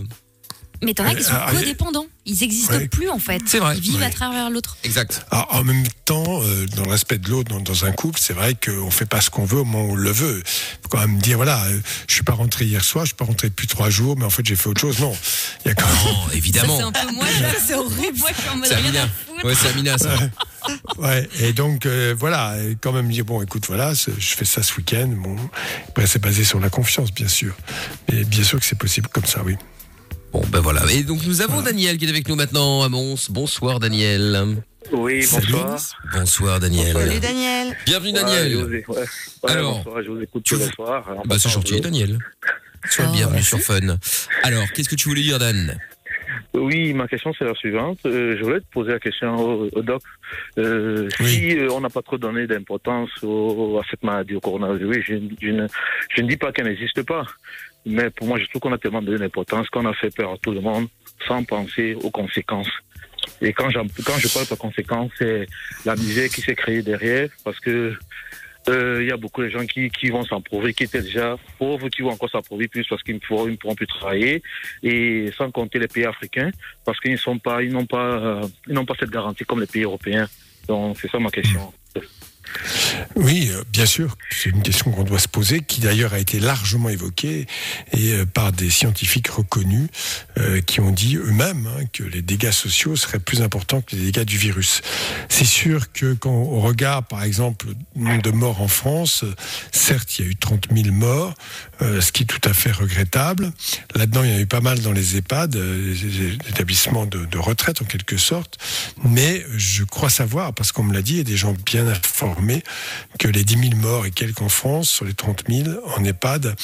[0.83, 2.05] Mais t'en as qui sont ah, codépendants.
[2.25, 2.87] Ils n'existent Ouais.
[2.87, 3.41] plus, en fait.
[3.47, 3.75] C'est vrai.
[3.77, 4.05] Ils vivent Ouais.
[4.05, 4.77] à travers l'autre.
[4.83, 5.25] Exact.
[5.31, 8.33] Alors, en même temps, euh, dans le respect de l'autre, dans, dans un couple, c'est
[8.33, 10.43] vrai qu'on fait pas ce qu'on veut au moment où on le veut.
[10.83, 13.25] faut quand même dire, voilà, euh, je suis pas rentré hier soir, je suis pas
[13.25, 14.99] rentré depuis trois jours, mais en fait j'ai fait autre chose.
[14.99, 15.15] Non,
[15.65, 15.95] il y a quand même...
[16.13, 16.77] Non, évidemment.
[16.77, 17.25] C'est un peu moi.
[17.65, 18.17] C'est horrible.
[18.19, 19.45] Moi, je suis en mode rien à.
[19.47, 20.15] Ouais, c'est Amina, ça.
[20.99, 24.61] Ouais, et donc euh, voilà, et quand même dire bon, écoute, voilà, je fais ça
[24.61, 25.07] ce week-end.
[25.07, 25.35] Bon,
[25.89, 27.55] après c'est basé sur la confiance, bien sûr,
[28.11, 29.55] mais bien sûr que c'est possible comme ça, oui.
[30.31, 30.81] Bon, ben voilà.
[30.91, 33.27] Et donc, nous avons Daniel qui est avec nous maintenant à Mons.
[33.29, 34.57] Bonsoir, Daniel.
[34.91, 35.51] Oui, Salut.
[35.51, 35.79] bonsoir.
[36.13, 36.93] Bonsoir, Daniel.
[36.93, 37.75] Salut Daniel.
[37.85, 38.55] Bienvenue, Ouais, je Daniel.
[38.55, 38.97] vous ai- ouais.
[39.43, 41.05] Ouais, Alors, bonsoir, je vous écoute tu tous les soirs.
[41.25, 42.17] Bah, c'est gentil, Daniel.
[42.89, 43.97] Sois le Oh, bienvenu sur Fun.
[44.43, 45.77] Alors, qu'est-ce que tu voulais dire, Dan?
[46.53, 47.99] Oui, ma question c'est la suivante.
[48.05, 50.01] Euh, je voulais te poser la question au, au doc.
[50.57, 51.27] Euh, Oui.
[51.27, 55.49] Si euh, on n'a pas trop donné d'importance à cette maladie, au coronavirus, je, je
[55.49, 55.67] ne,
[56.15, 57.25] je ne dis pas qu'elle n'existe pas.
[57.85, 60.37] Mais pour moi, je trouve qu'on a tellement donné d'importance qu'on a fait peur à
[60.37, 60.87] tout le monde
[61.27, 62.69] sans penser aux conséquences.
[63.41, 65.47] Et quand, quand je parle de conséquences, c'est
[65.85, 67.93] la misère qui s'est créée derrière, parce que
[68.69, 71.37] euh, il y a beaucoup de gens qui, qui vont s'en prouver, qui étaient déjà
[71.57, 74.43] pauvres, qui vont encore s'en prouver plus parce qu'ils ne pourront, plus travailler,
[74.83, 76.51] et sans compter les pays africains,
[76.85, 79.61] parce qu'ils ne sont pas, ils n'ont pas, euh, ils n'ont pas cette garantie comme
[79.61, 80.27] les pays européens.
[80.67, 81.73] Donc c'est ça ma question.
[83.15, 86.39] Oui, euh, bien sûr, c'est une question qu'on doit se poser, qui d'ailleurs a été
[86.39, 87.47] largement évoquée
[87.93, 89.89] et euh, par des scientifiques reconnus
[90.37, 94.05] euh, qui ont dit eux-mêmes hein, que les dégâts sociaux seraient plus importants que les
[94.05, 94.81] dégâts du virus.
[95.29, 99.25] C'est sûr que quand on regarde, par exemple, le nombre de morts en France,
[99.71, 101.33] certes, il y a eu 30 000 morts,
[101.79, 103.51] ce qui est tout à fait regrettable.
[103.95, 107.37] Là-dedans, il y en a eu pas mal dans les EHPAD, les établissements de, de
[107.37, 108.57] retraite en quelque sorte.
[109.03, 111.87] Mais je crois savoir, parce qu'on me l'a dit, il y a des gens bien
[111.87, 112.40] informés,
[113.19, 116.55] que les 10 000 morts et quelques en France, sur les 30 000 en EHPAD,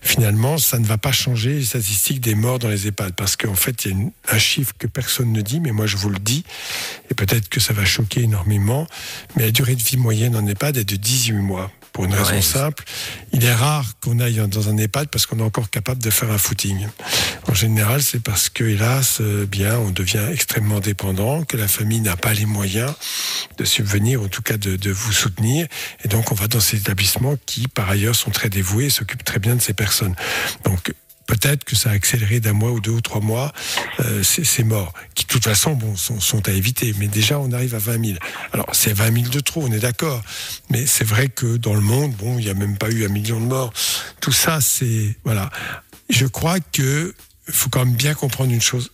[0.00, 3.14] finalement, ça ne va pas changer les statistiques des morts dans les EHPAD.
[3.14, 5.96] Parce qu'en fait, il y a un chiffre que personne ne dit, mais moi je
[5.96, 6.44] vous le dis,
[7.10, 8.86] et peut-être que ça va choquer énormément,
[9.36, 11.70] mais la durée de vie moyenne en EHPAD est de 18 mois.
[11.98, 12.42] Pour une raison Ouais.
[12.42, 12.84] simple,
[13.32, 16.30] il est rare qu'on aille dans un EHPAD parce qu'on est encore capable de faire
[16.30, 16.86] un footing.
[17.48, 22.00] En général, c'est parce que, hélas, euh, bien, on devient extrêmement dépendant, que la famille
[22.00, 22.92] n'a pas les moyens
[23.56, 25.66] de subvenir, en tout cas de, de vous soutenir.
[26.04, 29.24] Et donc, on va dans ces établissements qui, par ailleurs, sont très dévoués et s'occupent
[29.24, 30.14] très bien de ces personnes.
[30.62, 30.94] Donc,
[31.28, 33.52] peut-être que ça a accéléré d'un mois ou deux ou trois mois
[34.00, 36.92] euh, ces, morts, qui de toute façon bon, sont, sont à éviter.
[36.98, 38.18] Mais déjà, on arrive à 20 000.
[38.52, 40.22] Alors, c'est 20 000 de trop, on est d'accord.
[40.70, 43.08] Mais c'est vrai que dans le monde, bon, il n'y a même pas eu un
[43.08, 43.72] million de morts.
[44.20, 45.16] Tout ça, c'est...
[45.24, 45.50] Voilà.
[46.08, 47.14] Je crois que
[47.50, 48.90] faut quand même bien comprendre une chose.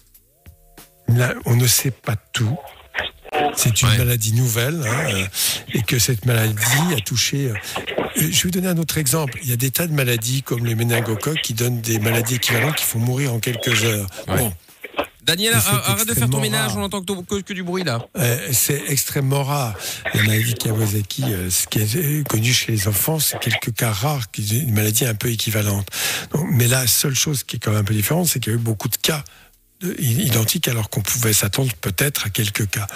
[1.08, 2.58] Là, on ne sait pas tout.
[3.56, 3.98] C'est une Ouais.
[3.98, 5.26] maladie nouvelle hein, euh,
[5.74, 6.56] et que cette maladie
[6.96, 7.50] a touché.
[7.50, 7.54] euh,
[8.16, 9.38] je vais vous donner un autre exemple.
[9.42, 12.76] Il y a des tas de maladies comme les méningocoques qui donnent des maladies équivalentes
[12.76, 14.06] qui font mourir en quelques heures.
[14.28, 14.38] Ouais.
[14.38, 14.52] Bon,
[15.24, 16.78] Daniel, arrête de faire ton ménage, rare.
[16.78, 18.04] on entend que, ton- que- que du bruit là.
[18.18, 19.74] euh, c'est extrêmement rare.
[20.12, 23.90] La maladie Kawasaki, euh, ce qui est euh, connu chez les enfants, c'est quelques cas
[23.90, 25.88] rares, une maladie un peu équivalente.
[26.32, 28.54] Donc, mais la seule chose qui est quand même un peu différente, c'est qu'il y
[28.54, 29.24] a eu beaucoup de cas
[29.98, 32.86] identiques alors qu'on pouvait s'attendre peut-être à quelques cas.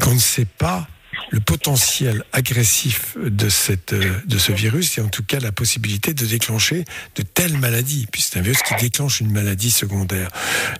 [0.00, 0.88] Qu'on ne sait pas
[1.30, 6.14] le potentiel agressif de, cette, euh, de ce virus et en tout cas la possibilité
[6.14, 8.06] de déclencher de telles maladies.
[8.10, 10.30] Puis c'est un virus qui déclenche une maladie secondaire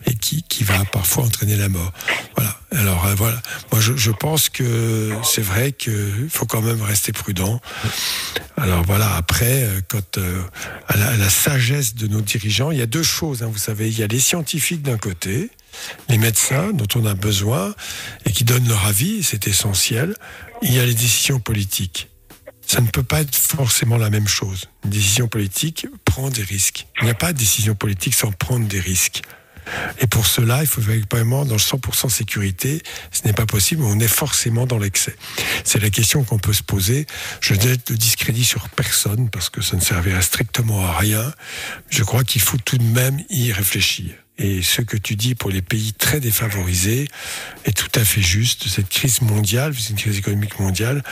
[0.05, 1.91] et qui, qui va parfois entraîner la mort.
[2.35, 2.59] Voilà.
[2.71, 3.41] Alors euh, voilà.
[3.71, 7.61] Moi je, je pense que c'est vrai qu'il faut quand même rester prudent.
[8.57, 10.41] Alors voilà, après, euh, quand euh,
[10.87, 13.59] à, la, à la sagesse de nos dirigeants, il y a deux choses, hein, vous
[13.59, 15.51] savez, il y a les scientifiques d'un côté,
[16.09, 17.73] les médecins dont on a besoin
[18.25, 20.15] et qui donnent leur avis, c'est essentiel.
[20.61, 22.09] Il y a les décisions politiques.
[22.65, 24.65] Ça ne peut pas être forcément la même chose.
[24.83, 26.87] Une décision politique prend des risques.
[26.99, 29.21] Il n'y a pas de décision politique sans prendre des risques.
[29.99, 32.81] Et pour cela, il faut vraiment dans le 100% sécurité.
[33.11, 35.15] Ce n'est pas possible, on est forcément dans l'excès.
[35.63, 37.05] C'est la question qu'on peut se poser.
[37.41, 41.33] Je ne le discrédit sur personne parce que ça ne servirait strictement à rien.
[41.89, 44.11] Je crois qu'il faut tout de même y réfléchir.
[44.39, 47.07] Et ce que tu dis pour les pays très défavorisés
[47.65, 48.67] est tout à fait juste.
[48.67, 51.03] Cette crise mondiale, c'est une crise économique mondiale,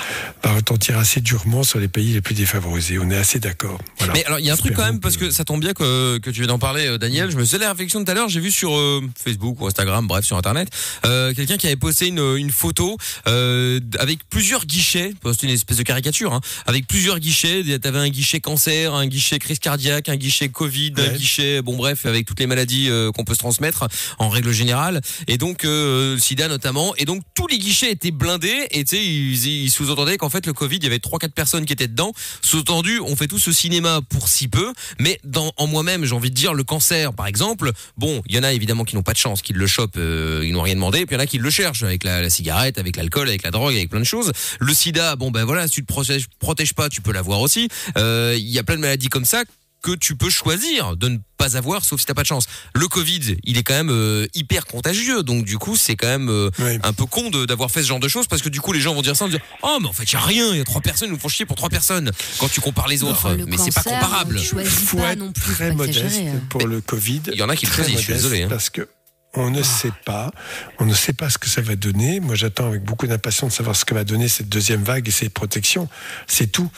[0.44, 3.00] va retentir assez durement sur les pays les plus défavorisés.
[3.00, 3.80] On est assez d'accord.
[3.98, 4.14] Voilà.
[4.14, 6.20] Mais alors il y a un truc quand même parce que ça tombe bien que,
[6.20, 7.32] que tu viens d'en parler euh, Daniel.
[7.32, 8.30] Je me faisais la réflexion tout à l'heure.
[8.30, 10.70] J'ai vu sur euh, Facebook ou Instagram, bref sur internet,
[11.06, 12.98] euh, quelqu'un qui avait posté une, une photo
[13.28, 15.14] euh, avec plusieurs guichets.
[15.32, 17.64] C'était une espèce de caricature hein, avec plusieurs guichets.
[17.80, 22.06] T'avais un guichet cancer, un guichet crise cardiaque, un guichet Covid, un guichet bon bref
[22.06, 23.88] avec toutes les maladies qu'on peut se transmettre
[24.20, 25.02] en règle générale.
[25.28, 26.94] Et donc euh, SIDA notamment.
[26.98, 28.68] Et donc tous les guichets étaient blindés.
[28.72, 31.66] Et tu sais ils, sous-entendaient qu'en fait le Covid il y avait trois quatre personnes
[31.66, 32.14] qui étaient dedans.
[32.42, 34.74] Sous-entendu on fait tout ce cinéma pour si peu.
[35.00, 35.20] Mais
[35.58, 37.72] en moi-même j'ai envie de dire le cancer par exemple.
[37.98, 40.44] Bon il y en a évidemment qui n'ont pas de chance, qui le chopent, euh,
[40.46, 41.00] ils n'ont rien demandé.
[41.00, 43.44] Et puis il y en a qui le cherchent avec la, cigarette, avec l'alcool, avec
[43.44, 44.32] la drogue, avec plein de choses.
[44.60, 47.70] Le SIDA bon ben voilà si tu te protèges, protèges pas tu peux l'avoir aussi.
[47.98, 49.44] Euh, Il y a plein de maladies comme ça
[49.86, 52.48] que tu peux choisir de ne pas avoir sauf si t'as pas de chance.
[52.74, 56.30] Le Covid, il est quand même euh, hyper contagieux, donc du coup c'est quand même
[56.30, 56.80] euh, Oui.
[56.82, 58.80] un peu con de- d'avoir fait ce genre de choses parce que du coup les
[58.82, 60.62] gens vont dire ça, vont dire oh mais en fait y a rien, il y
[60.62, 63.34] a trois personnes, ils nous font chier pour trois personnes quand tu compares les autres,
[63.36, 64.40] le mais c'est pas comparable.
[64.40, 66.40] choisit faut pas être non plus, faut très modeste hein.
[66.50, 67.22] pour le Covid.
[67.32, 68.48] Il y en a qui le choisissent, je suis désolé, hein.
[68.50, 68.88] Parce que
[69.38, 70.32] on ne sait pas,
[70.80, 72.20] on ne sait pas ce que ça va donner.
[72.20, 75.12] Moi, j'attends avec beaucoup d'impatience de savoir ce que va donner cette deuxième vague et
[75.12, 75.90] ces protections.
[76.28, 76.70] C'est tout.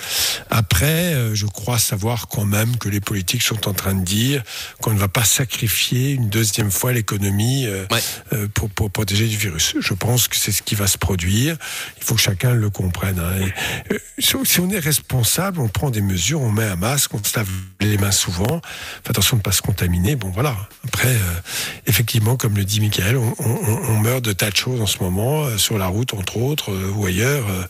[0.50, 4.44] Après, euh, je crois savoir quand même que les politiques sont en train de dire
[4.82, 8.00] qu'on ne va pas sacrifier une deuxième fois l'économie euh, Ouais.
[8.34, 9.76] euh, pour, pour protéger du virus.
[9.80, 11.58] Je pense que c'est ce qui va se produire.
[11.98, 13.20] Il faut que chacun le comprenne.
[13.20, 13.46] hein.
[13.90, 17.38] Et, si on- est responsable, on prend des mesures, on met un masque, on se
[17.38, 17.48] lave
[17.80, 18.62] les mains souvent.
[19.04, 20.16] Fait attention de ne pas se contaminer.
[20.16, 20.56] Bon, voilà.
[20.86, 21.16] Après,
[21.86, 25.00] effectivement, comme le dit Michael, on, on- on meurt de tas de choses en ce
[25.00, 27.64] moment, euh, sur la route, entre autres, euh, ou ailleurs, euh,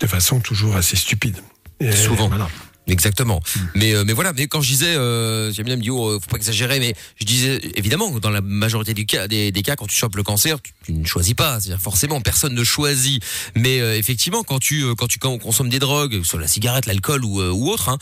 [0.00, 1.36] de façon toujours assez stupide.
[1.80, 2.28] Et, Souvent.
[2.28, 2.48] Voilà.
[2.88, 3.40] Exactement.
[3.74, 6.28] Mais euh, mais voilà, mais quand je disais, euh, j'aime bien me dire, oh, faut
[6.30, 9.88] pas exagérer, mais je disais évidemment dans la majorité du cas, des, des cas, quand
[9.88, 11.60] tu chopes le cancer, tu, tu ne choisis pas.
[11.60, 13.20] C'est-à-dire forcément, personne ne choisit.
[13.56, 16.86] Mais euh, effectivement, quand tu quand tu quand on consomme des drogues, soit la cigarette,
[16.86, 17.88] l'alcool ou ou autre.
[17.88, 17.98] Hein,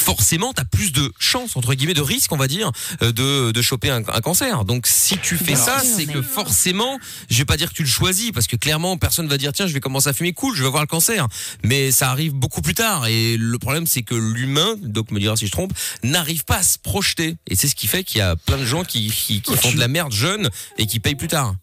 [0.00, 2.70] Forcément, t'as plus de chance entre guillemets de risque, on va dire,
[3.02, 4.64] euh, de de choper un, un cancer.
[4.64, 6.98] Donc, si tu fais Bien ça, c'est que forcément,
[7.30, 9.66] je vais pas dire que tu le choisis, parce que clairement, personne va dire tiens,
[9.66, 11.26] je vais commencer à fumer, cool, je vais avoir le cancer.
[11.64, 13.06] Mais ça arrive beaucoup plus tard.
[13.06, 15.72] Et le problème, c'est que l'humain, donc me dira si je trompe,
[16.02, 17.36] n'arrive pas à se projeter.
[17.46, 19.72] Et c'est ce qui fait qu'il y a plein de gens qui, qui, qui font
[19.72, 21.54] de la merde jeunes et qui payent plus tard.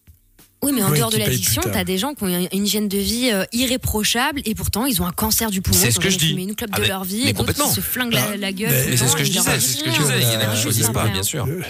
[0.66, 3.30] Oui, mais en dehors de l'addiction, t'as des gens qui ont une hygiène de vie
[3.32, 5.78] euh, irréprochable et pourtant ils ont un cancer du poumon.
[5.80, 6.32] C'est ce que je dis.
[6.32, 7.72] une clope Ah de mais- leur vie mais et d'autres qui complètement.
[7.74, 8.72] se flinguent la, Ah, la gueule.
[8.89, 10.20] mais c'est ce que je disais, c'est ce que je disais.
[10.22, 11.45] Il y en a qui choisissent juste pas, bien sûr.
[11.45, 11.61] Le,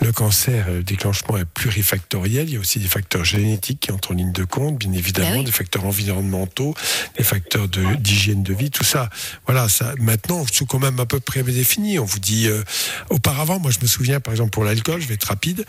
[0.00, 2.48] le cancer, le déclenchement est plurifactoriel.
[2.48, 5.30] Il y a aussi des facteurs génétiques qui entrent en ligne de compte, bien évidemment,
[5.30, 5.44] Bah oui.
[5.44, 6.74] des facteurs environnementaux,
[7.16, 9.08] des facteurs de- d'hygiène de, vie, tout ça.
[9.46, 9.94] Voilà, ça.
[10.00, 11.98] Maintenant, c'est quand même à peu près défini.
[11.98, 12.62] On vous dit, euh,
[13.10, 15.64] auparavant, moi, je me souviens, par exemple, pour l'alcool, je vais être rapide,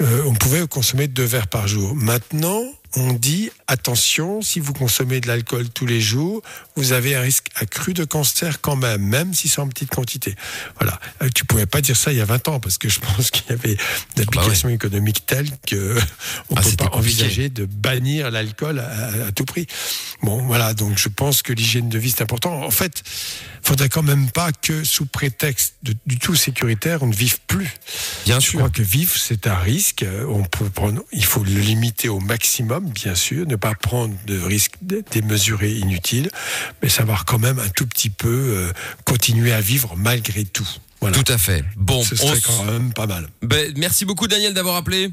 [0.00, 1.94] euh, on pouvait consommer deux verres par jour.
[2.06, 6.42] Maintenant, on dit attention, si vous consommez de l'alcool tous les jours,
[6.76, 10.34] vous avez un risque accru de cancer quand même, même si c'est en petite quantité.
[10.80, 10.98] Voilà.
[11.22, 13.30] Euh, Tu pouvais pas dire ça il y a 20 ans parce que je pense
[13.30, 13.76] qu'il y avait
[14.16, 15.96] des applications économiques telles que
[16.50, 16.96] on Ah, peut pas compliqué.
[17.24, 19.66] envisager de bannir l'alcool à, à tout prix.
[20.22, 20.72] Bon, voilà.
[20.74, 22.62] Donc je pense que l'hygiène de vie c'est important.
[22.62, 23.02] En fait,
[23.62, 27.68] faudrait quand même pas que sous prétexte de- du tout sécuritaire, on ne vive plus.
[28.24, 28.58] Bien Je sûr.
[28.60, 30.02] crois que vivre, c'est un risque.
[30.02, 34.14] Euh, On peut prendre, il faut le limiter au maximum, bien sûr, ne pas prendre
[34.26, 36.30] de risques dé- démesurés, inutiles,
[36.82, 38.72] mais savoir quand même un tout petit peu euh,
[39.04, 40.68] continuer à vivre malgré tout.
[41.00, 41.16] Voilà.
[41.22, 41.62] Tout à fait.
[41.76, 43.28] Bon, Ce on serait s- quand même pas mal.
[43.42, 45.10] ben, merci beaucoup Daniel d'avoir appelé.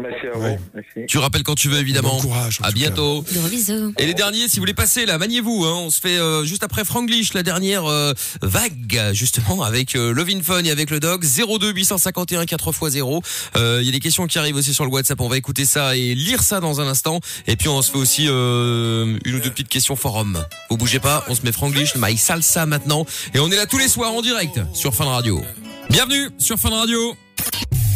[0.00, 0.56] Merci à Ouais.
[0.56, 0.62] vous.
[0.74, 1.06] Merci.
[1.06, 2.16] Tu rappelles quand tu veux évidemment.
[2.16, 2.58] Bon courage.
[2.62, 3.24] À bientôt.
[3.32, 3.92] Gros bisous.
[3.98, 5.64] Et les derniers, si vous voulez passer là, maniez-vous.
[5.64, 8.12] Hein, on se fait euh, juste après Franglish, la dernière euh,
[8.42, 13.22] vague justement avec euh, Lovin Fun et avec le dog 02 851 4x0.
[13.56, 15.20] Euh, Il y a des questions qui arrivent aussi sur le WhatsApp.
[15.20, 17.20] On va écouter ça et lire ça dans un instant.
[17.46, 20.44] Et puis on se fait aussi euh, une ou deux petites questions forum.
[20.68, 23.06] Vous bougez pas, on se met Franglish, My Salsa maintenant.
[23.34, 25.40] Et on est là tous les soirs en direct sur Fun Radio.
[25.90, 27.14] Bienvenue sur Fun Radio.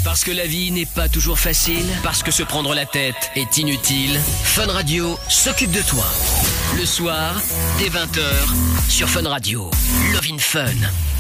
[0.05, 3.57] Parce que la vie n'est pas toujours facile, parce que se prendre la tête est
[3.57, 6.05] inutile, Fun Radio s'occupe de toi.
[6.77, 7.41] Le soir,
[7.79, 9.71] dès 20h, sur Fun Radio.
[10.13, 11.14] Love in Fun.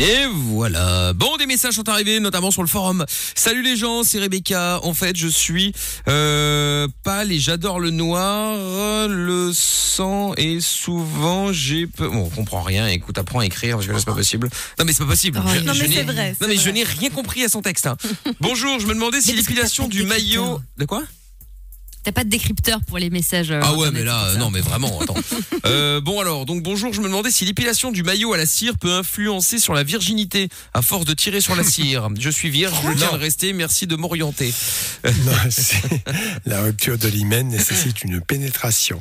[0.00, 1.12] Et voilà.
[1.14, 3.04] Bon, des messages sont arrivés, notamment sur le forum.
[3.36, 4.80] Salut les gens, c'est Rebecca.
[4.82, 5.72] En fait, je suis
[6.08, 12.10] euh, pâle et j'adore le noir, le sang et souvent j'ai peur.
[12.10, 12.88] Bon, on comprend rien.
[12.88, 14.50] Écoute, apprends à écrire parce que là c'est pas possible.
[14.80, 15.40] Non mais c'est pas possible.
[15.44, 17.62] Oh, Je- non, je mais c'est vrai, Non mais je n'ai rien compris à son
[17.62, 17.86] texte.
[17.86, 17.96] hein.
[18.40, 20.60] Bonjour, je me demandais si l'épilation du maillot.
[20.76, 21.04] De quoi?
[22.04, 23.50] T'as pas de décrypteur pour les messages.
[23.50, 25.16] euh, ah ouais, mais là, euh, non, mais vraiment, attends.
[25.66, 28.76] Euh, bon alors, donc bonjour, je me demandais si l'épilation du maillot à la cire
[28.76, 32.10] peut influencer sur la virginité à force de tirer sur la cire.
[32.18, 34.52] Je suis vierge, je tiens à le rester, merci de m'orienter.
[36.44, 39.00] La rupture de l'hymen nécessite une pénétration,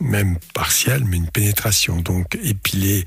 [0.00, 2.00] même partielle, mais une pénétration.
[2.00, 3.04] Donc, épiler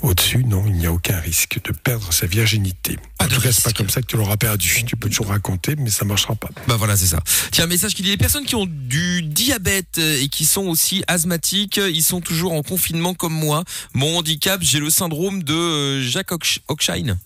[0.00, 2.98] au-dessus, non, il n'y a aucun risque de perdre sa virginité.
[3.18, 4.84] Pas en tout cas, c'est pas comme ça que tu l'auras perdu.
[4.86, 6.50] Tu peux toujours raconter, mais ça marchera pas.
[6.68, 7.20] Bah voilà, c'est ça.
[7.50, 11.02] Tiens, un message qui dit les personnes qui ont du diabète et qui sont aussi
[11.08, 13.64] asthmatiques, ils sont toujours en confinement comme moi.
[13.94, 17.16] Mon handicap, j'ai le syndrome de euh, Jacques Hoch- Hochschild.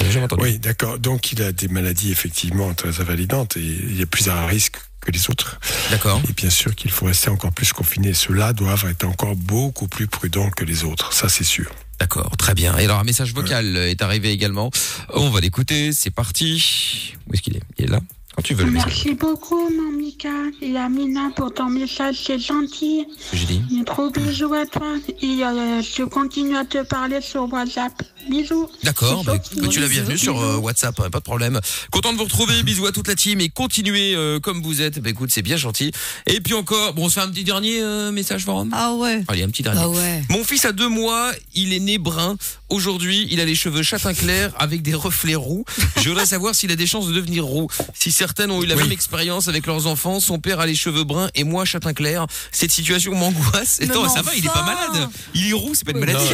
[0.00, 0.42] J'ai jamais entendu.
[0.44, 0.98] Oui, d'accord.
[0.98, 5.10] Donc, il a des maladies effectivement très invalidantes et il est plus à risque que
[5.10, 5.58] les autres.
[5.90, 6.20] D'accord.
[6.28, 8.14] Et bien sûr qu'il faut rester encore plus confiné.
[8.14, 11.12] Ceux-là doivent être encore beaucoup plus prudents que les autres.
[11.12, 11.70] Ça, c'est sûr.
[11.98, 12.76] D'accord, très bien.
[12.78, 14.70] Et alors un message vocal est arrivé également.
[15.14, 17.14] On va l'écouter, c'est parti.
[17.28, 17.62] Où est-ce qu'il est?
[17.78, 18.00] Il est là
[18.34, 18.88] Quand tu veux le message.
[18.88, 20.28] Merci beaucoup, mon Mika
[20.60, 23.06] et Amina, pour ton message, c'est gentil.
[23.32, 23.84] J'ai dit.
[23.86, 24.94] Trop bisous à toi.
[25.20, 27.92] Et euh, je continue à te parler sur WhatsApp.
[28.28, 28.68] Bisous.
[28.82, 30.56] D'accord, bah, bah, tu l'as bienvenue sur euh.
[30.56, 31.60] WhatsApp, hein, pas de problème.
[31.90, 35.00] Content de vous retrouver, bisous à toute la team et continuez euh, comme vous êtes.
[35.00, 35.90] Bah écoute, c'est bien gentil.
[36.26, 38.70] Et puis encore, bon, on se fait un petit dernier euh, message forum.
[38.72, 39.22] Ah ouais.
[39.28, 39.80] Allez, un petit dernier.
[39.82, 40.22] Ah ouais.
[40.30, 42.36] Mon fils a deux mois, il est né brun.
[42.68, 45.64] Aujourd'hui, il a les cheveux châtain clair avec des reflets roux.
[46.00, 47.68] Je voudrais savoir s'il a des chances de devenir roux.
[47.92, 48.82] Si certaines ont eu la Oui.
[48.84, 52.26] même expérience avec leurs enfants, son père a les cheveux bruns et moi châtain clair.
[52.50, 53.80] Cette situation m'angoisse.
[53.82, 55.10] Attends, ça va, il est pas malade.
[55.34, 56.24] Il est roux, c'est pas une maladie.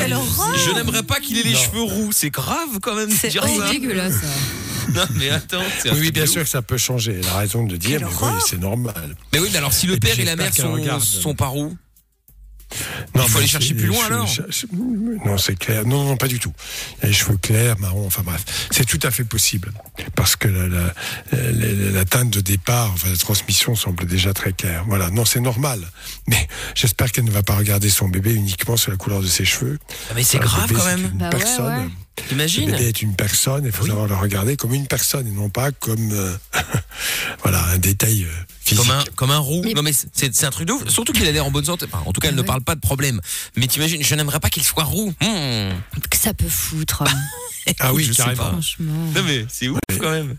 [0.67, 1.59] Je n'aimerais pas qu'il ait les Non.
[1.59, 2.11] cheveux roux.
[2.13, 3.71] C'est grave quand même de C'est dire ça.
[3.71, 4.15] dégueulasse.
[4.15, 4.27] ça.
[4.95, 5.61] Non, mais attends.
[5.83, 6.45] c'est un Oui, oui, bien sûr ouf.
[6.47, 7.21] que ça peut changer.
[7.23, 9.17] Elle a raison de dire, mais oui, c'est normal.
[9.35, 11.77] Mais oui, mais alors si le père et la mère sont, sont pas roux.
[13.15, 14.29] Non, Il faut aller chercher plus loin, alors.
[15.25, 15.87] Non, c'est clair.
[15.87, 16.53] Non, non, pas du tout.
[16.99, 18.45] Il y a les cheveux clairs, marron, enfin bref.
[18.71, 19.73] C'est tout à fait possible.
[20.15, 20.93] Parce que la, la,
[21.33, 24.85] la- la teinte de départ, enfin, la transmission semble déjà très claire.
[24.87, 25.11] Voilà.
[25.11, 25.81] Non, c'est normal.
[26.29, 29.45] Mais j'espère qu'elle ne va pas regarder son bébé uniquement sur la couleur de ses
[29.45, 29.79] cheveux.
[30.11, 31.05] Ah, mais c'est le grave bébé, quand même.
[31.13, 31.67] Une Bah ouais, personne.
[31.85, 31.91] ouais.
[32.19, 35.31] Le T'imagines bébé est une personne, il faut savoir le regarder comme une personne et
[35.31, 36.35] non pas comme euh,
[37.45, 38.43] voilà un détail euh.
[38.77, 39.63] Comme un, comme un roux.
[39.65, 40.89] Mais- Non mais c'est c'est un truc de ouf.
[40.89, 41.87] Surtout qu'il a l'air en bonne santé.
[41.91, 42.47] Enfin, en tout cas, elle ne Ouais.
[42.47, 43.21] parle pas de problème.
[43.57, 45.11] Mais t'imagines, je n'aimerais pas qu'il soit roux.
[45.21, 45.71] Hmm.
[46.11, 47.05] Que ça peut foutre.
[47.81, 48.45] Ah oui, Je sais carrément.
[48.45, 48.51] pas.
[48.53, 48.95] Franchement.
[49.15, 50.37] Non mais c'est ouf quand même.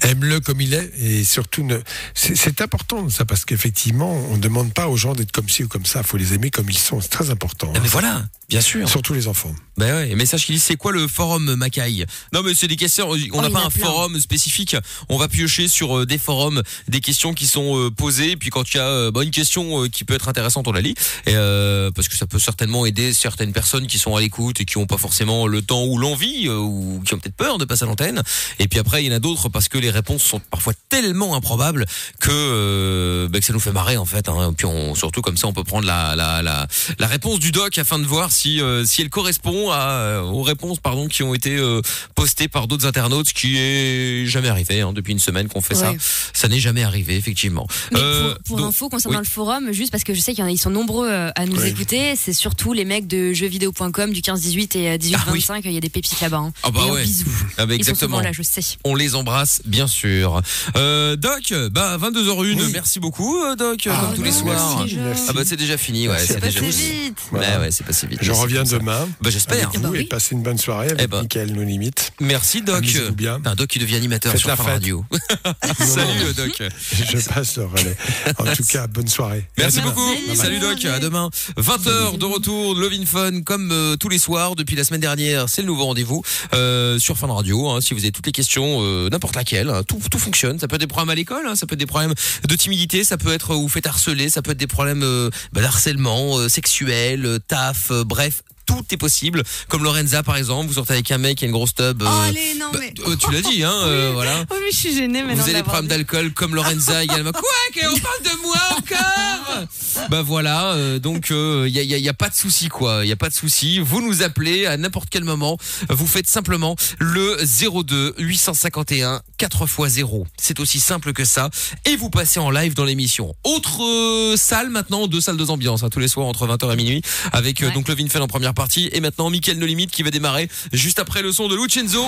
[0.00, 1.76] Aime-le comme il est et surtout ne.
[2.14, 5.68] C'est important ça parce qu'effectivement on ne demande pas aux gens d'être comme ci ou
[5.68, 6.00] comme ça.
[6.02, 7.00] Il faut les aimer comme ils sont.
[7.00, 7.72] C'est très important.
[7.74, 7.90] Ah, mais hein.
[7.90, 8.88] voilà, bien sûr.
[8.88, 9.54] Surtout les enfants.
[9.76, 13.08] Ben ouais, message qui dit c'est quoi le forum Macaille Non mais c'est des questions,
[13.10, 13.84] on n'a Oh, en pas a un plein.
[13.86, 14.74] forum spécifique,
[15.08, 18.72] on va piocher sur euh, des forums, des questions qui sont euh, posées, puis quand
[18.74, 20.94] il y a euh, bah, une question euh, qui peut être intéressante, on la lit,
[21.26, 24.64] et, euh, parce que ça peut certainement aider certaines personnes qui sont à l'écoute et
[24.64, 27.64] qui n'ont pas forcément le temps ou l'envie, euh, ou qui ont peut-être peur de
[27.64, 28.22] passer à l'antenne,
[28.58, 31.36] et puis après il y en a d'autres parce que les réponses sont parfois tellement
[31.36, 31.84] improbables
[32.18, 34.52] que, euh, bah, que ça nous fait marrer en fait, hein.
[34.56, 36.66] puis on, surtout comme ça on peut prendre la, la, la,
[36.98, 40.42] la réponse du doc afin de voir si, euh, si elle correspond à, euh, aux
[40.42, 41.80] réponses pardon qui ont été euh,
[42.14, 45.74] postées par d'autres internautes, ce qui est jamais arrivé hein, depuis une semaine qu'on fait
[45.74, 45.90] ça.
[45.92, 45.98] Ouais.
[46.32, 47.66] Ça n'est jamais arrivé effectivement.
[47.92, 49.24] Mais Euh, pour, pour donc- info concernant oui.
[49.24, 51.46] le forum, juste parce que je sais qu'il y en a, ils sont nombreux à
[51.46, 51.68] nous Oui.
[51.68, 55.60] écouter, c'est surtout les mecs de jeuxvideo.com du 15-18 et euh, 18-25, Ah oui.
[55.64, 56.36] il y a des pépites là-bas.
[56.38, 56.52] hein.
[56.62, 57.02] Ah bah D'ailleurs, ouais.
[57.04, 57.26] Bisous.
[57.56, 58.20] Ah bah Ils sont exactement.
[58.20, 58.60] là, je sais.
[58.84, 60.40] On les embrasse, bien sûr.
[60.76, 62.70] Euh, Doc, bah 22h01, Oui.
[62.72, 64.84] merci beaucoup, Doc, Ah, comme tous les non, soirs.
[64.86, 65.26] merci.
[65.28, 67.16] Ah bah c'est déjà fini, ouais, c'est déjà vite.
[67.32, 68.22] Ouais, ouais, c'est passé vite.
[68.28, 69.08] Je reviens demain.
[69.22, 69.68] Bah j'espère.
[69.68, 70.00] Avec vous Bah oui.
[70.00, 71.22] et passez une bonne soirée avec Eh ben.
[71.22, 72.12] Mickaël No Limite.
[72.20, 72.84] Merci Doc.
[73.14, 73.40] Bien.
[73.44, 74.66] Un Doc qui devient animateur Faites sur la fête.
[74.66, 75.04] Radio.
[75.80, 76.62] Salut Doc.
[76.92, 77.96] Je passe le relais.
[78.38, 79.46] En tout cas, bonne soirée.
[79.56, 80.12] Merci beaucoup.
[80.34, 81.30] Salut Doc, à demain.
[81.56, 85.48] 20h de retour, Love in Fun, comme euh, tous les soirs depuis la semaine dernière.
[85.48, 86.22] C'est le nouveau rendez-vous
[86.54, 87.68] euh, sur Fun Radio.
[87.70, 87.80] hein.
[87.80, 90.58] si vous avez toutes les questions, euh, n'importe laquelle, hein, tout, tout fonctionne.
[90.58, 92.14] Ça peut être des problèmes à l'école, hein, ça peut être des problèmes
[92.46, 95.30] de timidité, ça peut être euh, vous faites harceler, ça peut être des problèmes euh,
[95.52, 98.42] bah, d'harcèlement euh, sexuel, euh, taf, euh, bref.
[98.68, 101.52] Tout est possible, comme Lorenza par exemple, vous sortez avec un mec qui a une
[101.52, 102.02] grosse tub.
[102.02, 102.92] Oh, euh, allez, non, bah, mais.
[103.06, 104.44] euh, tu l'as dit, hein, euh, voilà.
[104.50, 105.36] Oh, mais je suis gênée maintenant.
[105.42, 107.32] Vous avez des problèmes d'alcool comme Lorenza également.
[107.32, 107.42] Quoi
[107.84, 109.66] On parle de moi encore
[110.10, 113.00] Bah voilà, euh, donc il y, a, y a- y a pas de souci quoi,
[113.04, 113.80] il y a pas de souci.
[113.80, 115.56] Vous nous appelez à n'importe quel moment.
[115.88, 117.36] Vous faites simplement le
[117.82, 120.26] 02 851 4 x 0.
[120.36, 121.50] C'est aussi simple que ça.
[121.84, 123.34] Et vous passez en live dans l'émission.
[123.44, 126.76] Autre euh, salle maintenant, deux salles, deux ambiances, hein, tous les soirs entre 20h et
[126.76, 127.02] minuit,
[127.32, 127.74] avec euh, Ouais.
[127.74, 128.54] donc le Vinfeld en première
[128.92, 132.06] et maintenant Mickaël No Limite qui va démarrer juste après le son de Lucenzo.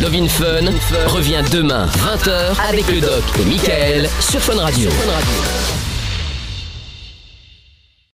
[0.00, 0.72] Love in Fun
[1.06, 4.90] revient demain 20h avec le doc et Michael sur Fun Radio.